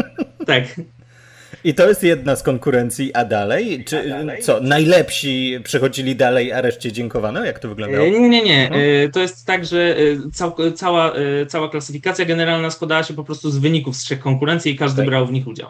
Tak. 0.46 0.64
I 1.64 1.74
to 1.74 1.88
jest 1.88 2.02
jedna 2.02 2.36
z 2.36 2.42
konkurencji, 2.42 3.14
a 3.14 3.24
dalej? 3.24 3.84
Czy 3.84 4.00
a 4.00 4.08
dalej? 4.08 4.42
co, 4.42 4.60
najlepsi 4.60 5.58
przechodzili 5.64 6.16
dalej, 6.16 6.52
a 6.52 6.60
reszcie 6.60 6.92
dziękowano? 6.92 7.44
Jak 7.44 7.58
to 7.58 7.68
wyglądało? 7.68 8.06
Nie, 8.06 8.28
nie, 8.28 8.42
nie. 8.42 8.70
No. 8.70 8.76
To 9.12 9.20
jest 9.20 9.46
tak, 9.46 9.64
że 9.64 9.96
e, 9.96 10.72
cała, 10.74 11.12
cała 11.48 11.68
klasyfikacja 11.68 12.24
generalna 12.24 12.70
składała 12.70 13.02
się 13.02 13.14
po 13.14 13.24
prostu 13.24 13.50
z 13.50 13.58
wyników 13.58 13.96
z 13.96 14.00
trzech 14.04 14.20
konkurencji 14.20 14.72
i 14.72 14.76
każdy 14.76 14.96
tak. 14.96 15.06
brał 15.06 15.26
w 15.26 15.32
nich 15.32 15.46
udział. 15.46 15.68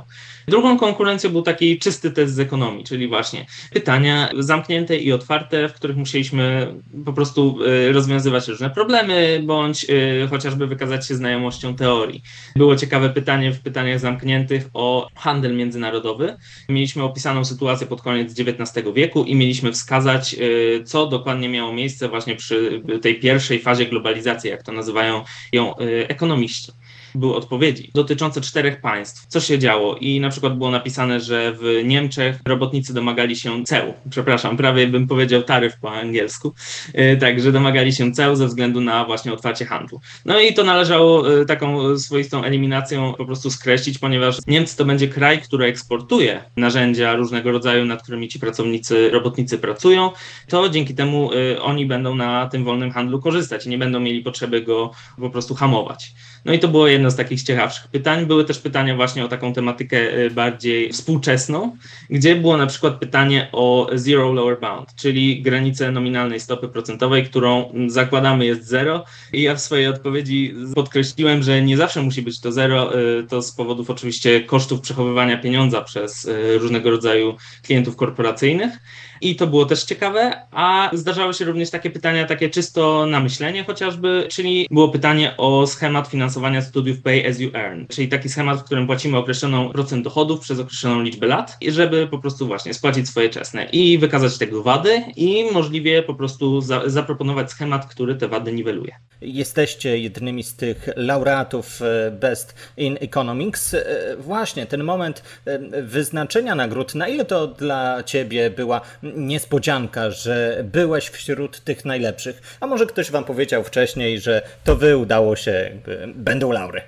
Drugą 0.48 0.78
konkurencją 0.78 1.30
był 1.30 1.42
taki 1.42 1.78
czysty 1.78 2.10
test 2.10 2.34
z 2.34 2.40
ekonomii, 2.40 2.84
czyli 2.84 3.08
właśnie 3.08 3.46
pytania 3.72 4.30
zamknięte 4.38 4.96
i 4.96 5.12
otwarte, 5.12 5.68
w 5.68 5.72
których 5.72 5.96
musieliśmy 5.96 6.74
po 7.04 7.12
prostu 7.12 7.58
rozwiązywać 7.92 8.48
różne 8.48 8.70
problemy, 8.70 9.42
bądź 9.44 9.86
chociażby 10.30 10.66
wykazać 10.66 11.06
się 11.06 11.14
znajomością 11.14 11.76
teorii. 11.76 12.22
Było 12.56 12.76
ciekawe 12.76 13.10
pytanie 13.10 13.52
w 13.52 13.60
pytaniach 13.60 14.00
zamkniętych 14.00 14.68
o 14.74 15.08
handel 15.14 15.56
między 15.56 15.79
międzynarodowy. 15.80 16.36
Mieliśmy 16.68 17.02
opisaną 17.02 17.44
sytuację 17.44 17.86
pod 17.86 18.02
koniec 18.02 18.40
XIX 18.40 18.86
wieku 18.94 19.24
i 19.24 19.34
mieliśmy 19.34 19.72
wskazać, 19.72 20.34
y, 20.34 20.82
co 20.84 21.06
dokładnie 21.06 21.48
miało 21.48 21.72
miejsce 21.72 22.08
właśnie 22.08 22.36
przy 22.36 22.82
tej 23.02 23.20
pierwszej 23.20 23.60
fazie 23.60 23.86
globalizacji, 23.86 24.50
jak 24.50 24.62
to 24.62 24.72
nazywają 24.72 25.24
ją 25.52 25.78
y, 25.78 26.08
ekonomiści 26.08 26.72
były 27.14 27.36
odpowiedzi 27.36 27.90
dotyczące 27.94 28.40
czterech 28.40 28.80
państw. 28.80 29.26
Co 29.26 29.40
się 29.40 29.58
działo? 29.58 29.96
I 29.96 30.20
na 30.20 30.30
przykład 30.30 30.58
było 30.58 30.70
napisane, 30.70 31.20
że 31.20 31.52
w 31.52 31.82
Niemczech 31.84 32.38
robotnicy 32.46 32.94
domagali 32.94 33.36
się 33.36 33.64
ceł. 33.64 33.94
Przepraszam, 34.10 34.56
prawie 34.56 34.86
bym 34.86 35.08
powiedział 35.08 35.42
taryf 35.42 35.76
po 35.80 35.92
angielsku. 35.92 36.54
E, 36.94 37.16
także 37.16 37.52
domagali 37.52 37.92
się 37.92 38.12
ceł 38.12 38.36
ze 38.36 38.46
względu 38.46 38.80
na 38.80 39.04
właśnie 39.04 39.32
otwarcie 39.32 39.64
handlu. 39.64 40.00
No 40.24 40.40
i 40.40 40.54
to 40.54 40.64
należało 40.64 41.40
e, 41.40 41.44
taką 41.44 41.98
swoistą 41.98 42.44
eliminacją 42.44 43.14
po 43.18 43.24
prostu 43.24 43.50
skreślić, 43.50 43.98
ponieważ 43.98 44.38
Niemcy 44.46 44.76
to 44.76 44.84
będzie 44.84 45.08
kraj, 45.08 45.42
który 45.42 45.64
eksportuje 45.64 46.44
narzędzia 46.56 47.14
różnego 47.14 47.52
rodzaju, 47.52 47.84
nad 47.84 48.02
którymi 48.02 48.28
ci 48.28 48.40
pracownicy, 48.40 49.10
robotnicy 49.10 49.58
pracują. 49.58 50.10
To 50.48 50.68
dzięki 50.68 50.94
temu 50.94 51.30
e, 51.32 51.62
oni 51.62 51.86
będą 51.86 52.14
na 52.14 52.48
tym 52.48 52.64
wolnym 52.64 52.90
handlu 52.90 53.20
korzystać 53.20 53.66
i 53.66 53.68
nie 53.68 53.78
będą 53.78 54.00
mieli 54.00 54.22
potrzeby 54.22 54.60
go 54.62 54.90
po 55.20 55.30
prostu 55.30 55.54
hamować. 55.54 56.12
No 56.44 56.52
i 56.52 56.58
to 56.58 56.68
było 56.68 56.88
jedno 56.88 56.99
z 57.08 57.16
takich 57.16 57.42
ciekawszych 57.42 57.88
pytań. 57.88 58.26
Były 58.26 58.44
też 58.44 58.58
pytania 58.58 58.96
właśnie 58.96 59.24
o 59.24 59.28
taką 59.28 59.52
tematykę 59.52 60.18
y, 60.18 60.30
bardziej 60.30 60.92
współczesną, 60.92 61.76
gdzie 62.10 62.36
było 62.36 62.56
na 62.56 62.66
przykład 62.66 62.98
pytanie 62.98 63.48
o 63.52 63.90
zero 63.94 64.32
lower 64.32 64.60
bound, 64.60 64.94
czyli 64.94 65.42
granicę 65.42 65.92
nominalnej 65.92 66.40
stopy 66.40 66.68
procentowej, 66.68 67.24
którą 67.24 67.72
zakładamy 67.86 68.46
jest 68.46 68.66
zero. 68.66 69.04
I 69.32 69.42
ja 69.42 69.54
w 69.54 69.60
swojej 69.60 69.86
odpowiedzi 69.86 70.54
podkreśliłem, 70.74 71.42
że 71.42 71.62
nie 71.62 71.76
zawsze 71.76 72.02
musi 72.02 72.22
być 72.22 72.40
to 72.40 72.52
zero, 72.52 72.98
y, 72.98 73.26
to 73.28 73.42
z 73.42 73.52
powodów 73.52 73.90
oczywiście 73.90 74.40
kosztów 74.40 74.80
przechowywania 74.80 75.38
pieniądza 75.38 75.80
przez 75.80 76.24
y, 76.24 76.58
różnego 76.58 76.90
rodzaju 76.90 77.36
klientów 77.62 77.96
korporacyjnych. 77.96 78.72
I 79.20 79.36
to 79.36 79.46
było 79.46 79.64
też 79.64 79.84
ciekawe, 79.84 80.46
a 80.50 80.90
zdarzały 80.92 81.34
się 81.34 81.44
również 81.44 81.70
takie 81.70 81.90
pytania, 81.90 82.26
takie 82.26 82.50
czysto 82.50 83.06
na 83.06 83.20
myślenie 83.20 83.64
chociażby, 83.64 84.26
czyli 84.30 84.66
było 84.70 84.88
pytanie 84.88 85.36
o 85.36 85.66
schemat 85.66 86.08
finansowania 86.08 86.62
studiów 86.62 86.89
Pay 86.94 87.26
as 87.28 87.40
you 87.40 87.50
earn, 87.54 87.84
czyli 87.88 88.08
taki 88.08 88.28
schemat, 88.28 88.60
w 88.60 88.64
którym 88.64 88.86
płacimy 88.86 89.16
określoną 89.16 89.70
procent 89.70 90.04
dochodów 90.04 90.40
przez 90.40 90.58
określoną 90.58 91.02
liczbę 91.02 91.26
lat, 91.26 91.58
żeby 91.68 92.06
po 92.06 92.18
prostu 92.18 92.46
właśnie 92.46 92.74
spłacić 92.74 93.08
swoje 93.08 93.28
czesne 93.28 93.64
i 93.64 93.98
wykazać 93.98 94.38
tego 94.38 94.62
wady 94.62 95.02
i 95.16 95.44
możliwie 95.52 96.02
po 96.02 96.14
prostu 96.14 96.60
za, 96.60 96.82
zaproponować 96.86 97.50
schemat, 97.50 97.86
który 97.86 98.14
te 98.14 98.28
wady 98.28 98.52
niweluje. 98.52 98.94
Jesteście 99.20 99.98
jednymi 99.98 100.42
z 100.42 100.56
tych 100.56 100.88
laureatów 100.96 101.82
e, 101.82 102.10
Best 102.10 102.54
in 102.76 102.96
Economics. 103.00 103.74
E, 103.74 104.16
właśnie 104.18 104.66
ten 104.66 104.84
moment 104.84 105.22
e, 105.44 105.82
wyznaczenia 105.82 106.54
nagród, 106.54 106.94
na 106.94 107.08
ile 107.08 107.24
to 107.24 107.46
dla 107.46 108.02
Ciebie 108.02 108.50
była 108.50 108.80
niespodzianka, 109.02 110.10
że 110.10 110.64
byłeś 110.72 111.08
wśród 111.08 111.60
tych 111.60 111.84
najlepszych? 111.84 112.56
A 112.60 112.66
może 112.66 112.86
ktoś 112.86 113.10
Wam 113.10 113.24
powiedział 113.24 113.64
wcześniej, 113.64 114.20
że 114.20 114.42
to 114.64 114.76
Wy 114.76 114.96
udało 114.96 115.36
się, 115.36 115.70
będą 116.14 116.52
laury? 116.52 116.79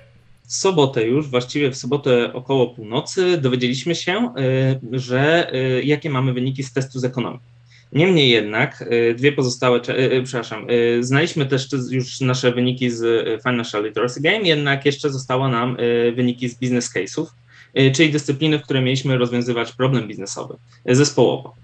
Sobotę 0.47 1.03
już, 1.03 1.27
właściwie 1.27 1.71
w 1.71 1.75
sobotę 1.75 2.33
około 2.33 2.67
północy, 2.69 3.37
dowiedzieliśmy 3.37 3.95
się, 3.95 4.33
że 4.91 5.51
jakie 5.83 6.09
mamy 6.09 6.33
wyniki 6.33 6.63
z 6.63 6.73
testu 6.73 6.99
z 6.99 7.03
ekonomii. 7.03 7.53
Niemniej 7.93 8.29
jednak 8.29 8.81
y, 8.81 9.15
dwie 9.17 9.31
pozostałe, 9.31 9.81
y, 9.89 10.13
y, 10.13 10.23
przepraszam, 10.23 10.67
znaliśmy 10.99 11.45
też 11.45 11.67
już 11.91 12.21
nasze 12.21 12.51
wyniki 12.51 12.89
z 12.91 13.25
Financial 13.43 13.83
Literacy 13.83 14.21
Game, 14.21 14.41
jednak 14.41 14.85
jeszcze 14.85 15.09
zostało 15.09 15.47
nam 15.47 15.77
wyniki 16.15 16.49
z 16.49 16.55
business 16.55 16.93
case'ów, 16.93 17.25
czyli 17.93 18.11
dyscypliny, 18.11 18.59
w 18.59 18.63
której 18.63 18.83
mieliśmy 18.83 19.17
rozwiązywać 19.17 19.71
problem 19.71 20.07
biznesowy 20.07 20.55
zespołowo. 20.85 21.55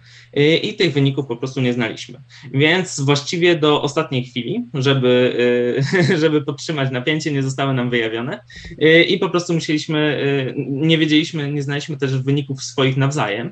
I 0.63 0.73
tych 0.73 0.93
wyników 0.93 1.27
po 1.27 1.35
prostu 1.35 1.61
nie 1.61 1.73
znaliśmy. 1.73 2.19
Więc 2.53 2.99
właściwie 2.99 3.55
do 3.55 3.81
ostatniej 3.81 4.25
chwili, 4.25 4.65
żeby, 4.73 5.35
żeby 6.21 6.41
podtrzymać 6.41 6.91
napięcie, 6.91 7.31
nie 7.31 7.43
zostały 7.43 7.73
nam 7.73 7.89
wyjawione 7.89 8.39
i 9.07 9.17
po 9.17 9.29
prostu 9.29 9.53
musieliśmy, 9.53 10.23
nie 10.67 10.97
wiedzieliśmy, 10.97 11.51
nie 11.51 11.63
znaliśmy 11.63 11.97
też 11.97 12.17
wyników 12.17 12.63
swoich 12.63 12.97
nawzajem. 12.97 13.51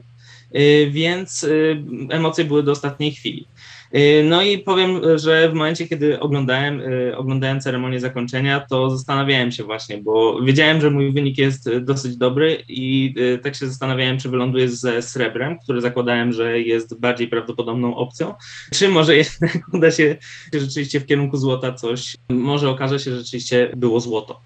Y, 0.56 0.90
więc 0.92 1.44
y, 1.44 1.84
emocje 2.10 2.46
były 2.46 2.64
do 2.64 2.72
ostatniej 2.72 3.12
chwili. 3.12 3.48
Y, 3.96 4.24
no 4.24 4.42
i 4.42 4.58
powiem, 4.58 5.02
że 5.16 5.50
w 5.50 5.54
momencie, 5.54 5.88
kiedy 5.88 6.20
oglądałem, 6.20 6.82
oglądałem 7.18 7.62
ceremonię 7.62 8.00
zakończenia, 8.00 8.60
to 8.70 8.90
zastanawiałem 8.90 9.52
się 9.52 9.64
właśnie, 9.64 9.98
bo 9.98 10.42
wiedziałem, 10.42 10.82
że 10.82 10.92
mój 10.92 11.14
wynik 11.14 11.38
jest 11.38 11.78
dosyć 11.78 12.18
dobry 12.18 12.64
i 12.68 13.16
tak 13.44 13.56
się 13.56 13.68
zastanawiałem, 13.68 14.20
czy 14.20 14.30
wyląduję 14.30 14.70
ze 14.70 15.02
srebrem, 15.02 15.60
który 15.60 15.82
zakładałem, 15.82 16.34
że 16.34 16.60
jest 16.60 17.00
bardziej 17.00 17.28
prawdopodobną 17.28 17.96
opcją, 17.96 18.34
czy 18.74 18.90
może 18.90 19.16
jednak 19.16 19.60
uda 19.74 19.92
się 19.92 20.16
rzeczywiście 20.54 21.00
w 21.00 21.06
kierunku 21.06 21.38
złota 21.38 21.74
coś, 21.74 22.16
może 22.30 22.70
okaże 22.70 23.00
się, 23.00 23.12
że 23.12 23.18
rzeczywiście 23.18 23.72
było 23.76 24.00
złoto. 24.00 24.42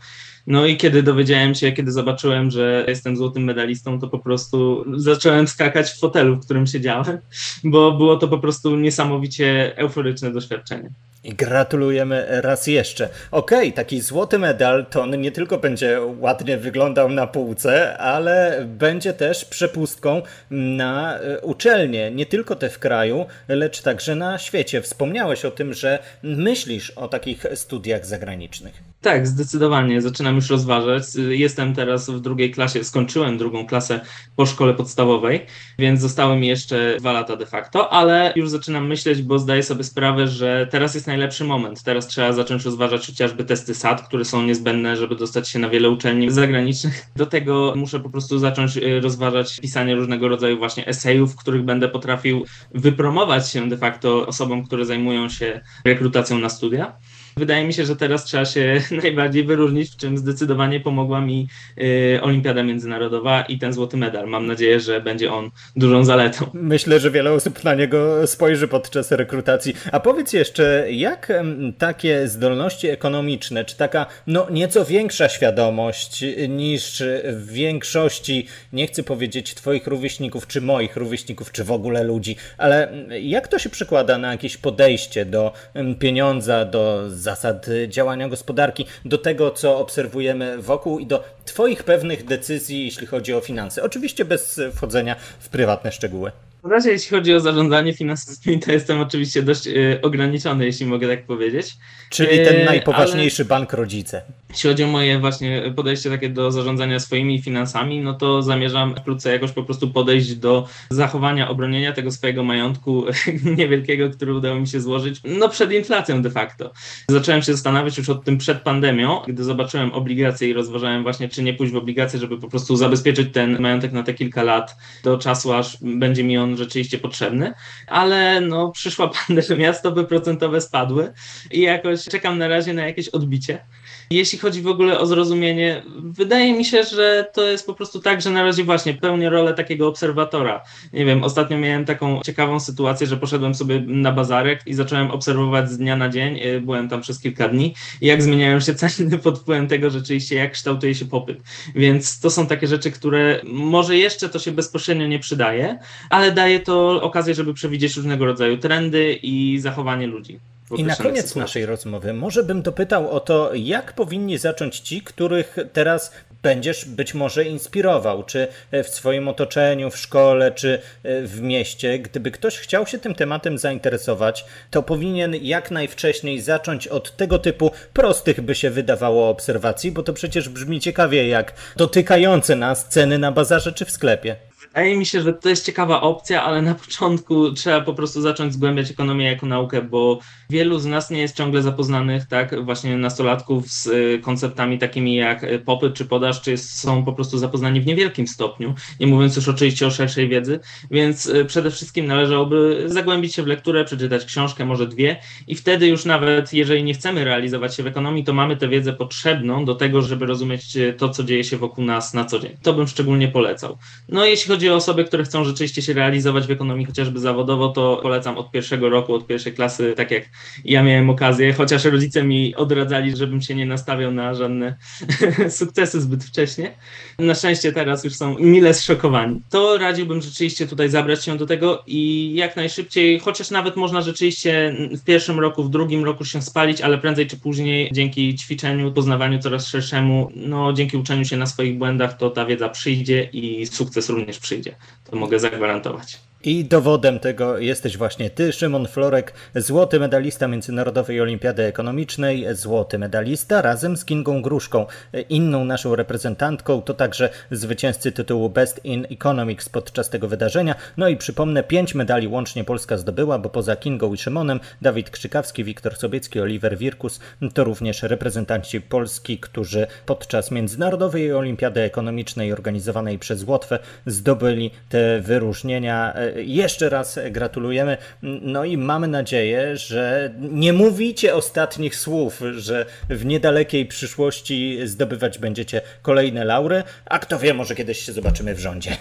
No 0.48 0.66
i 0.66 0.78
kiedy 0.78 1.04
dowiedziałem 1.04 1.56
się, 1.56 1.72
kiedy 1.72 1.92
zobaczyłem, 1.92 2.52
że 2.52 2.86
jestem 2.88 3.18
złotym 3.18 3.44
medalistą, 3.44 4.00
to 4.00 4.08
po 4.08 4.20
prostu 4.20 4.86
zacząłem 4.96 5.48
skakać 5.48 5.90
w 5.90 6.00
fotelu, 6.00 6.36
w 6.36 6.46
którym 6.46 6.68
siedziałem, 6.68 7.18
bo 7.64 7.92
było 7.92 8.18
to 8.18 8.28
po 8.28 8.38
prostu 8.38 8.76
niesamowicie 8.76 9.78
euforyczne 9.78 10.32
doświadczenie. 10.32 10.90
I 11.24 11.34
gratulujemy 11.34 12.26
raz 12.30 12.68
jeszcze. 12.68 13.10
Okej, 13.32 13.60
okay, 13.60 13.72
taki 13.72 14.02
złoty 14.02 14.40
medal 14.40 14.86
to 14.86 15.02
on 15.02 15.22
nie 15.22 15.32
tylko 15.32 15.58
będzie 15.58 16.00
ładnie 16.20 16.58
wyglądał 16.58 17.10
na 17.10 17.28
półce, 17.28 17.98
ale 17.98 18.66
będzie 18.68 19.14
też 19.14 19.46
przepustką 19.46 20.22
na 20.52 21.20
e, 21.20 21.42
uczelnie, 21.42 22.12
nie 22.12 22.26
tylko 22.26 22.56
te 22.56 22.70
w 22.70 22.80
kraju, 22.80 23.26
lecz 23.48 23.82
także 23.82 24.16
na 24.16 24.38
świecie. 24.38 24.82
Wspomniałeś 24.82 25.46
o 25.46 25.52
tym, 25.52 25.74
że 25.74 26.00
myślisz 26.24 26.92
o 26.92 27.08
takich 27.08 27.46
studiach 27.56 28.06
zagranicznych. 28.06 28.84
Tak, 29.02 29.28
zdecydowanie. 29.28 30.02
Zaczynam 30.02 30.36
już 30.36 30.50
rozważać. 30.50 31.04
Jestem 31.30 31.76
teraz 31.76 32.10
w 32.10 32.20
drugiej 32.20 32.52
klasie, 32.52 32.84
skończyłem 32.84 33.38
drugą 33.38 33.68
klasę 33.68 34.00
po 34.36 34.46
szkole 34.46 34.74
podstawowej, 34.74 35.46
więc 35.80 36.02
zostały 36.02 36.36
mi 36.36 36.48
jeszcze 36.48 36.96
dwa 37.00 37.12
lata 37.12 37.36
de 37.36 37.46
facto, 37.46 37.94
ale 37.94 38.34
już 38.36 38.50
zaczynam 38.50 38.88
myśleć, 38.88 39.22
bo 39.22 39.40
zdaję 39.40 39.64
sobie 39.64 39.84
sprawę, 39.84 40.28
że 40.28 40.68
teraz 40.72 40.96
jest 40.96 41.08
najlepszy 41.12 41.44
moment. 41.44 41.84
Teraz 41.84 42.08
trzeba 42.08 42.34
zacząć 42.34 42.66
rozważać 42.66 43.08
chociażby 43.08 43.44
testy 43.44 43.76
SAT, 43.76 44.02
które 44.02 44.26
są 44.26 44.44
niezbędne, 44.44 44.98
żeby 44.98 45.16
dostać 45.16 45.50
się 45.50 45.60
na 45.60 45.70
wiele 45.70 45.90
uczelni 45.90 46.32
zagranicznych. 46.32 47.06
Do 47.16 47.26
tego 47.26 47.74
muszę 47.76 48.00
po 48.00 48.10
prostu 48.10 48.40
zacząć 48.40 48.78
y, 48.78 49.02
rozważać 49.02 49.60
pisanie 49.60 49.96
różnego 49.96 50.28
rodzaju 50.28 50.58
właśnie 50.58 50.88
esejów, 50.88 51.34
w 51.34 51.36
których 51.36 51.66
będę 51.66 51.90
potrafił 51.90 52.46
wypromować 52.74 53.50
się 53.50 53.70
de 53.70 53.78
facto 53.78 54.28
osobom, 54.28 54.64
które 54.64 54.86
zajmują 54.86 55.30
się 55.30 55.62
rekrutacją 55.86 56.40
na 56.40 56.50
studia. 56.50 56.94
Wydaje 57.38 57.68
mi 57.68 57.74
się, 57.74 57.86
że 57.86 57.96
teraz 57.96 58.24
trzeba 58.24 58.46
się 58.46 58.82
najbardziej 59.04 59.44
wyróżnić, 59.44 59.92
w 59.92 59.98
czym 59.98 60.18
zdecydowanie 60.18 60.80
pomogła 60.80 61.22
mi 61.22 61.48
y, 61.78 62.20
Olimpiada 62.22 62.64
Międzynarodowa 62.64 63.42
i 63.42 63.58
ten 63.58 63.74
złoty 63.74 63.98
medal. 63.98 64.28
Mam 64.28 64.48
nadzieję, 64.48 64.80
że 64.80 65.02
będzie 65.02 65.34
on 65.34 65.50
dużą 65.76 66.04
zaletą. 66.04 66.46
Myślę, 66.54 67.00
że 67.00 67.12
wiele 67.12 67.32
osób 67.32 67.64
na 67.64 67.76
niego 67.76 68.28
spojrzy 68.28 68.68
podczas 68.68 69.12
rekrutacji. 69.12 69.74
A 69.92 70.00
powiedz 70.00 70.34
jeszcze, 70.34 70.86
jak 70.92 71.34
takie 71.78 72.28
zdolności 72.28 72.88
ekonomiczne, 72.88 73.66
czy 73.66 73.78
taka 73.78 74.06
no 74.28 74.48
nieco 74.50 74.86
większa 74.86 75.30
świadomość 75.30 76.26
niż 76.50 77.04
w 77.26 77.52
większości, 77.52 78.48
nie 78.74 78.88
chcę 78.88 79.04
powiedzieć 79.04 79.54
twoich 79.54 79.88
rówieśników, 79.88 80.48
czy 80.48 80.62
moich 80.62 80.96
rówieśników, 80.96 81.52
czy 81.52 81.64
w 81.64 81.72
ogóle 81.72 82.04
ludzi, 82.04 82.36
ale 82.58 82.94
jak 83.22 83.48
to 83.48 83.60
się 83.60 83.70
przekłada 83.70 84.18
na 84.18 84.32
jakieś 84.32 84.58
podejście 84.58 85.26
do 85.26 85.54
pieniądza, 86.00 86.66
do 86.66 87.10
zasad 87.22 87.66
działania 87.88 88.30
gospodarki, 88.30 88.86
do 89.06 89.18
tego, 89.18 89.52
co 89.52 89.80
obserwujemy 89.80 90.62
wokół 90.62 91.00
i 91.00 91.06
do 91.06 91.24
Twoich 91.46 91.84
pewnych 91.84 92.26
decyzji, 92.26 92.86
jeśli 92.86 93.08
chodzi 93.08 93.34
o 93.34 93.42
finanse. 93.42 93.84
Oczywiście 93.84 94.26
bez 94.26 94.62
wchodzenia 94.76 95.16
w 95.40 95.50
prywatne 95.50 95.92
szczegóły. 95.92 96.32
W 96.64 96.72
razie 96.72 96.92
jeśli 96.92 97.18
chodzi 97.18 97.34
o 97.34 97.40
zarządzanie 97.40 97.94
finansami, 97.94 98.60
to 98.60 98.72
jestem 98.72 99.00
oczywiście 99.00 99.44
dość 99.44 99.68
y, 99.68 100.00
ograniczony, 100.02 100.66
jeśli 100.66 100.86
mogę 100.86 101.08
tak 101.08 101.26
powiedzieć. 101.26 101.78
Czyli 102.10 102.46
ten 102.46 102.56
e, 102.62 102.66
najpoważniejszy 102.66 103.42
ale 103.42 103.48
bank 103.48 103.74
rodzice. 103.74 104.22
Jeśli 104.50 104.70
chodzi 104.70 104.84
o 104.84 104.88
moje 104.88 105.20
właśnie 105.20 105.74
podejście 105.76 106.10
takie 106.10 106.30
do 106.30 106.52
zarządzania 106.52 107.00
swoimi 107.00 107.42
finansami, 107.42 108.00
no 108.00 108.14
to 108.14 108.42
zamierzam 108.42 108.96
wkrótce 108.96 109.32
jakoś 109.32 109.52
po 109.52 109.64
prostu 109.64 109.92
podejść 109.92 110.36
do 110.36 110.68
zachowania, 110.90 111.50
obronienia 111.50 111.94
tego 111.94 112.12
swojego 112.12 112.44
majątku 112.44 113.06
niewielkiego, 113.58 114.10
który 114.10 114.34
udało 114.34 114.60
mi 114.60 114.68
się 114.68 114.82
złożyć, 114.82 115.22
no 115.26 115.50
przed 115.50 115.72
inflacją 115.72 116.22
de 116.22 116.30
facto. 116.30 116.72
Zacząłem 117.10 117.42
się 117.42 117.52
zastanawiać 117.52 117.98
już 117.98 118.10
od 118.10 118.24
tym 118.24 118.38
przed 118.38 118.62
pandemią, 118.62 119.22
gdy 119.28 119.44
zobaczyłem 119.44 119.94
obligacje 119.94 120.50
i 120.50 120.54
rozważałem 120.54 121.04
właśnie, 121.04 121.30
czy 121.30 121.44
nie 121.44 121.54
pójść 121.54 121.74
w 121.74 121.78
obligacje, 121.78 122.20
żeby 122.20 122.38
po 122.38 122.48
prostu 122.48 122.76
zabezpieczyć 122.76 123.34
ten 123.34 123.62
majątek 123.62 123.92
na 123.92 124.04
te 124.04 124.14
kilka 124.14 124.44
lat 124.44 124.76
do 125.04 125.18
czasu, 125.18 125.54
aż 125.54 125.78
będzie 125.82 126.24
mi 126.24 126.38
on 126.38 126.51
rzeczywiście 126.58 126.98
potrzebny, 126.98 127.54
ale 127.88 128.42
no 128.42 128.72
przyszła 128.72 129.12
pandemia, 129.28 129.74
stopy 129.74 130.04
procentowe 130.04 130.62
spadły 130.62 131.14
i 131.52 131.62
jakoś 131.62 132.06
czekam 132.06 132.38
na 132.38 132.48
razie 132.48 132.74
na 132.74 132.86
jakieś 132.86 133.10
odbicie. 133.10 133.66
Jeśli 134.12 134.40
chodzi 134.40 134.62
w 134.62 134.68
ogóle 134.68 135.00
o 135.00 135.06
zrozumienie, 135.06 135.84
wydaje 136.04 136.54
mi 136.54 136.66
się, 136.66 136.84
że 136.84 137.28
to 137.34 137.48
jest 137.48 137.66
po 137.66 137.74
prostu 137.74 138.00
tak, 138.00 138.22
że 138.22 138.30
na 138.30 138.44
razie 138.44 138.64
właśnie 138.64 138.94
pełnię 138.94 139.30
rolę 139.30 139.54
takiego 139.54 139.88
obserwatora. 139.88 140.64
Nie 140.94 141.06
wiem, 141.06 141.24
ostatnio 141.24 141.58
miałem 141.58 141.86
taką 141.86 142.22
ciekawą 142.22 142.60
sytuację, 142.60 143.08
że 143.08 143.18
poszedłem 143.18 143.56
sobie 143.56 143.84
na 143.88 144.12
bazarek 144.12 144.62
i 144.66 144.74
zacząłem 144.74 145.12
obserwować 145.12 145.72
z 145.72 145.78
dnia 145.78 145.96
na 145.96 146.10
dzień, 146.10 146.40
y, 146.40 146.62
byłem 146.62 146.90
tam 146.90 147.02
przez 147.02 147.20
kilka 147.20 147.48
dni, 147.48 147.74
jak 148.02 148.24
zmieniają 148.24 148.60
się 148.60 148.76
ceny 148.76 149.18
pod 149.24 149.40
wpływem 149.40 149.68
tego 149.68 149.90
rzeczywiście, 149.90 150.36
jak 150.36 150.52
kształtuje 150.52 150.96
się 150.96 151.06
popyt. 151.06 151.40
Więc 151.76 152.20
to 152.20 152.30
są 152.30 152.48
takie 152.48 152.68
rzeczy, 152.68 152.92
które 152.92 153.42
może 153.44 153.98
jeszcze 153.98 154.30
to 154.30 154.40
się 154.40 154.52
bezpośrednio 154.52 155.08
nie 155.08 155.20
przydaje, 155.20 155.80
ale 156.10 156.32
daje 156.32 156.60
to 156.60 157.02
okazję, 157.02 157.34
żeby 157.36 157.54
przewidzieć 157.54 157.96
różnego 157.96 158.26
rodzaju 158.26 158.58
trendy 158.58 159.20
i 159.24 159.60
zachowanie 159.60 160.08
ludzi. 160.08 160.40
I 160.78 160.84
na 160.84 160.96
koniec 160.96 161.16
sytuacji. 161.16 161.42
naszej 161.42 161.66
rozmowy 161.66 162.14
może 162.14 162.44
bym 162.44 162.62
dopytał 162.62 163.12
o 163.12 163.20
to, 163.20 163.52
jak 163.54 163.94
powinni 163.94 164.38
zacząć 164.38 164.80
ci, 164.80 165.02
których 165.02 165.58
teraz 165.74 166.12
będziesz 166.44 166.86
być 166.86 167.14
może 167.14 167.44
inspirował, 167.44 168.24
czy 168.24 168.48
w 168.72 168.88
swoim 168.88 169.28
otoczeniu, 169.28 169.90
w 169.90 169.98
szkole, 169.98 170.52
czy 170.52 170.82
w 171.04 171.42
mieście. 171.42 172.00
Gdyby 172.00 172.32
ktoś 172.32 172.58
chciał 172.58 172.88
się 172.88 172.98
tym 172.98 173.16
tematem 173.16 173.58
zainteresować, 173.58 174.46
to 174.72 174.84
powinien 174.84 175.36
jak 175.36 175.72
najwcześniej 175.72 176.42
zacząć 176.42 176.88
od 176.88 177.16
tego 177.18 177.40
typu 177.40 177.72
prostych, 177.94 178.42
by 178.42 178.56
się 178.56 178.70
wydawało, 178.70 179.30
obserwacji, 179.30 179.92
bo 179.92 180.04
to 180.04 180.14
przecież 180.14 180.50
brzmi 180.50 180.80
ciekawie 180.80 181.28
jak 181.28 181.54
dotykające 181.76 182.56
nas 182.56 182.88
ceny 182.88 183.18
na 183.18 183.32
bazarze 183.32 183.74
czy 183.74 183.86
w 183.86 183.92
sklepie. 183.92 184.36
Wydaje 184.62 184.98
mi 184.98 185.06
się, 185.06 185.22
że 185.22 185.34
to 185.34 185.50
jest 185.50 185.66
ciekawa 185.66 186.02
opcja, 186.02 186.44
ale 186.44 186.62
na 186.62 186.76
początku 186.76 187.52
trzeba 187.52 187.82
po 187.82 187.94
prostu 187.94 188.22
zacząć 188.22 188.54
zgłębiać 188.54 188.92
ekonomię 188.92 189.26
jako 189.26 189.46
naukę, 189.46 189.82
bo 189.82 190.20
wielu 190.50 190.80
z 190.80 190.86
nas 190.86 191.10
nie 191.10 191.22
jest 191.22 191.36
ciągle 191.36 191.62
zapoznanych, 191.62 192.26
tak, 192.26 192.66
właśnie 192.66 192.98
nastolatków 192.98 193.68
z 193.68 193.88
y, 193.88 194.20
konceptami 194.24 194.80
takimi 194.80 195.16
jak 195.16 195.44
y, 195.44 195.60
popyt 195.60 195.94
czy 195.94 196.06
podaż, 196.06 196.42
czy 196.42 196.58
są 196.58 197.06
po 197.06 197.14
prostu 197.14 197.38
zapoznani 197.38 197.82
w 197.82 197.86
niewielkim 197.86 198.28
stopniu, 198.28 198.74
nie 199.00 199.08
mówiąc 199.08 199.36
już 199.36 199.48
oczywiście 199.48 199.88
o 199.88 199.92
szerszej 199.92 200.30
wiedzy, 200.30 200.60
więc 200.92 201.26
y, 201.26 201.46
przede 201.46 201.72
wszystkim 201.72 202.06
należałoby 202.06 202.84
zagłębić 202.86 203.36
się 203.36 203.44
w 203.44 203.48
lekturę, 203.48 203.86
przeczytać 203.86 204.26
książkę, 204.26 204.66
może 204.66 204.88
dwie 204.88 205.18
i 205.48 205.56
wtedy 205.56 205.88
już 205.88 206.06
nawet, 206.06 206.54
jeżeli 206.54 206.84
nie 206.84 206.94
chcemy 206.94 207.24
realizować 207.24 207.76
się 207.76 207.84
w 207.84 207.88
ekonomii, 207.88 208.24
to 208.24 208.34
mamy 208.34 208.58
tę 208.58 208.68
wiedzę 208.68 208.94
potrzebną 208.94 209.66
do 209.66 209.76
tego, 209.76 210.02
żeby 210.02 210.26
rozumieć 210.26 210.78
to, 210.98 211.10
co 211.10 211.24
dzieje 211.24 211.44
się 211.44 211.58
wokół 211.58 211.86
nas 211.86 212.14
na 212.14 212.26
co 212.26 212.40
dzień. 212.40 212.58
To 212.62 212.74
bym 212.74 212.88
szczególnie 212.88 213.28
polecał. 213.28 213.78
No 214.10 214.26
jeśli 214.26 214.51
chodzi 214.52 214.70
o 214.70 214.76
osoby, 214.76 215.06
które 215.06 215.24
chcą 215.24 215.44
rzeczywiście 215.44 215.82
się 215.82 215.94
realizować 215.94 216.48
w 216.48 216.52
ekonomii 216.52 216.86
chociażby 216.86 217.20
zawodowo, 217.20 217.70
to 217.70 218.00
polecam 218.02 218.38
od 218.38 218.52
pierwszego 218.52 218.90
roku, 218.90 219.14
od 219.14 219.28
pierwszej 219.28 219.54
klasy, 219.54 219.94
tak 219.98 220.12
jak 220.12 220.24
ja 220.66 220.84
miałem 220.84 221.10
okazję, 221.10 221.54
chociaż 221.54 221.86
rodzice 221.86 222.24
mi 222.24 222.56
odradzali, 222.56 223.18
żebym 223.18 223.42
się 223.42 223.56
nie 223.56 223.66
nastawiał 223.66 224.12
na 224.12 224.36
żadne 224.36 224.76
sukcesy 225.60 226.02
zbyt 226.02 226.24
wcześnie. 226.24 226.72
Na 227.20 227.36
szczęście 227.36 227.72
teraz 227.72 228.04
już 228.04 228.16
są 228.16 228.40
mile 228.40 228.74
zszokowani. 228.74 229.42
To 229.50 229.78
radziłbym 229.78 230.22
rzeczywiście 230.22 230.68
tutaj 230.68 230.90
zabrać 230.90 231.26
się 231.26 231.38
do 231.38 231.46
tego 231.46 231.84
i 231.88 232.34
jak 232.36 232.56
najszybciej, 232.56 233.20
chociaż 233.20 233.52
nawet 233.52 233.76
można 233.76 234.02
rzeczywiście 234.02 234.76
w 235.02 235.04
pierwszym 235.04 235.40
roku, 235.40 235.64
w 235.64 235.70
drugim 235.70 236.04
roku 236.04 236.26
się 236.26 236.42
spalić, 236.42 236.82
ale 236.82 236.98
prędzej 236.98 237.28
czy 237.28 237.38
później 237.38 237.90
dzięki 237.94 238.36
ćwiczeniu, 238.36 238.92
poznawaniu 238.92 239.40
coraz 239.40 239.68
szerszemu, 239.68 240.32
no 240.36 240.74
dzięki 240.74 240.98
uczeniu 240.98 241.26
się 241.26 241.38
na 241.38 241.46
swoich 241.46 241.78
błędach, 241.78 242.18
to 242.18 242.30
ta 242.30 242.46
wiedza 242.46 242.70
przyjdzie 242.70 243.30
i 243.34 243.66
sukces 243.66 244.10
również 244.10 244.40
przyjdzie. 244.42 244.76
To 245.10 245.16
mogę 245.16 245.40
zagwarantować. 245.40 246.20
I 246.44 246.66
dowodem 246.66 247.20
tego 247.20 247.58
jesteś 247.58 247.98
właśnie 247.98 248.30
ty, 248.30 248.54
Szymon 248.54 248.88
Florek, 248.88 249.34
złoty 249.56 250.00
medalista 250.00 250.48
Międzynarodowej 250.48 251.22
Olimpiady 251.22 251.64
Ekonomicznej, 251.64 252.46
złoty 252.52 253.00
medalista 253.00 253.62
razem 253.62 253.98
z 253.98 254.06
Kingą 254.06 254.42
Gruszką, 254.42 254.86
inną 255.30 255.66
naszą 255.66 255.96
reprezentantką, 255.96 256.82
to 256.82 256.94
także 256.94 257.30
zwycięzcy 257.52 258.12
tytułu 258.12 258.50
Best 258.50 258.86
in 258.86 259.08
Economics 259.12 259.70
podczas 259.70 260.10
tego 260.10 260.28
wydarzenia. 260.28 260.76
No 260.98 261.08
i 261.08 261.18
przypomnę, 261.18 261.64
pięć 261.64 261.96
medali 261.96 262.28
łącznie 262.28 262.64
Polska 262.64 262.98
zdobyła, 262.98 263.40
bo 263.40 263.50
poza 263.50 263.76
Kingą 263.76 264.14
i 264.14 264.18
Szymonem, 264.18 264.60
Dawid 264.82 265.10
Krzykawski, 265.10 265.64
Wiktor 265.64 265.96
Sobiecki, 265.96 266.40
Oliver 266.40 266.78
Wirkus, 266.78 267.20
to 267.54 267.64
również 267.64 268.04
reprezentanci 268.04 268.82
Polski, 268.82 269.38
którzy 269.38 269.88
podczas 270.06 270.52
Międzynarodowej 270.52 271.34
Olimpiady 271.34 271.82
Ekonomicznej 271.82 272.54
organizowanej 272.54 273.20
przez 273.20 273.44
Łotwę 273.44 273.80
zdobyli 274.06 274.72
te 274.90 275.20
wyróżnienia 275.20 276.14
jeszcze 276.36 276.90
raz 276.90 277.20
gratulujemy. 277.32 277.98
No 278.42 278.66
i 278.66 278.78
mamy 278.78 279.08
nadzieję, 279.08 279.78
że 279.78 280.34
nie 280.40 280.74
mówicie 280.74 281.36
ostatnich 281.36 281.96
słów, 281.96 282.42
że 282.52 282.86
w 283.10 283.26
niedalekiej 283.26 283.86
przyszłości 283.86 284.80
zdobywać 284.84 285.40
będziecie 285.40 285.82
kolejne 286.02 286.46
laury, 286.46 286.84
a 287.06 287.20
kto 287.20 287.40
wie, 287.40 287.54
może 287.54 287.76
kiedyś 287.76 288.00
się 288.00 288.14
zobaczymy 288.14 288.56
w 288.56 288.60
rządzie. 288.60 288.98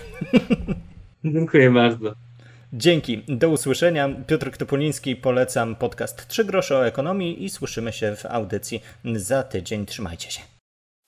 Dziękuję 1.24 1.70
bardzo. 1.70 2.14
Dzięki. 2.72 3.22
Do 3.28 3.48
usłyszenia. 3.48 4.08
Piotr 4.26 4.56
Topoliński, 4.56 5.16
polecam 5.16 5.76
podcast 5.76 6.28
Trzy 6.28 6.44
grosze 6.44 6.76
o 6.76 6.86
ekonomii 6.86 7.44
i 7.44 7.50
słyszymy 7.50 7.92
się 7.92 8.16
w 8.16 8.26
audycji 8.26 8.82
za 9.14 9.42
tydzień. 9.42 9.86
Trzymajcie 9.86 10.30
się. 10.30 10.59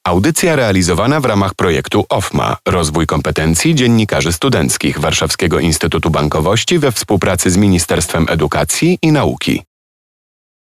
Audycja 0.04 0.56
realizowana 0.56 1.20
w 1.20 1.24
ramach 1.24 1.54
projektu 1.54 2.06
OFMA 2.08 2.56
Rozwój 2.68 3.06
kompetencji 3.06 3.74
dziennikarzy 3.74 4.32
studenckich 4.32 4.98
Warszawskiego 4.98 5.60
Instytutu 5.60 6.10
Bankowości 6.10 6.78
we 6.78 6.92
współpracy 6.92 7.50
z 7.50 7.56
Ministerstwem 7.56 8.26
Edukacji 8.28 8.98
i 9.02 9.12
Nauki. 9.12 9.62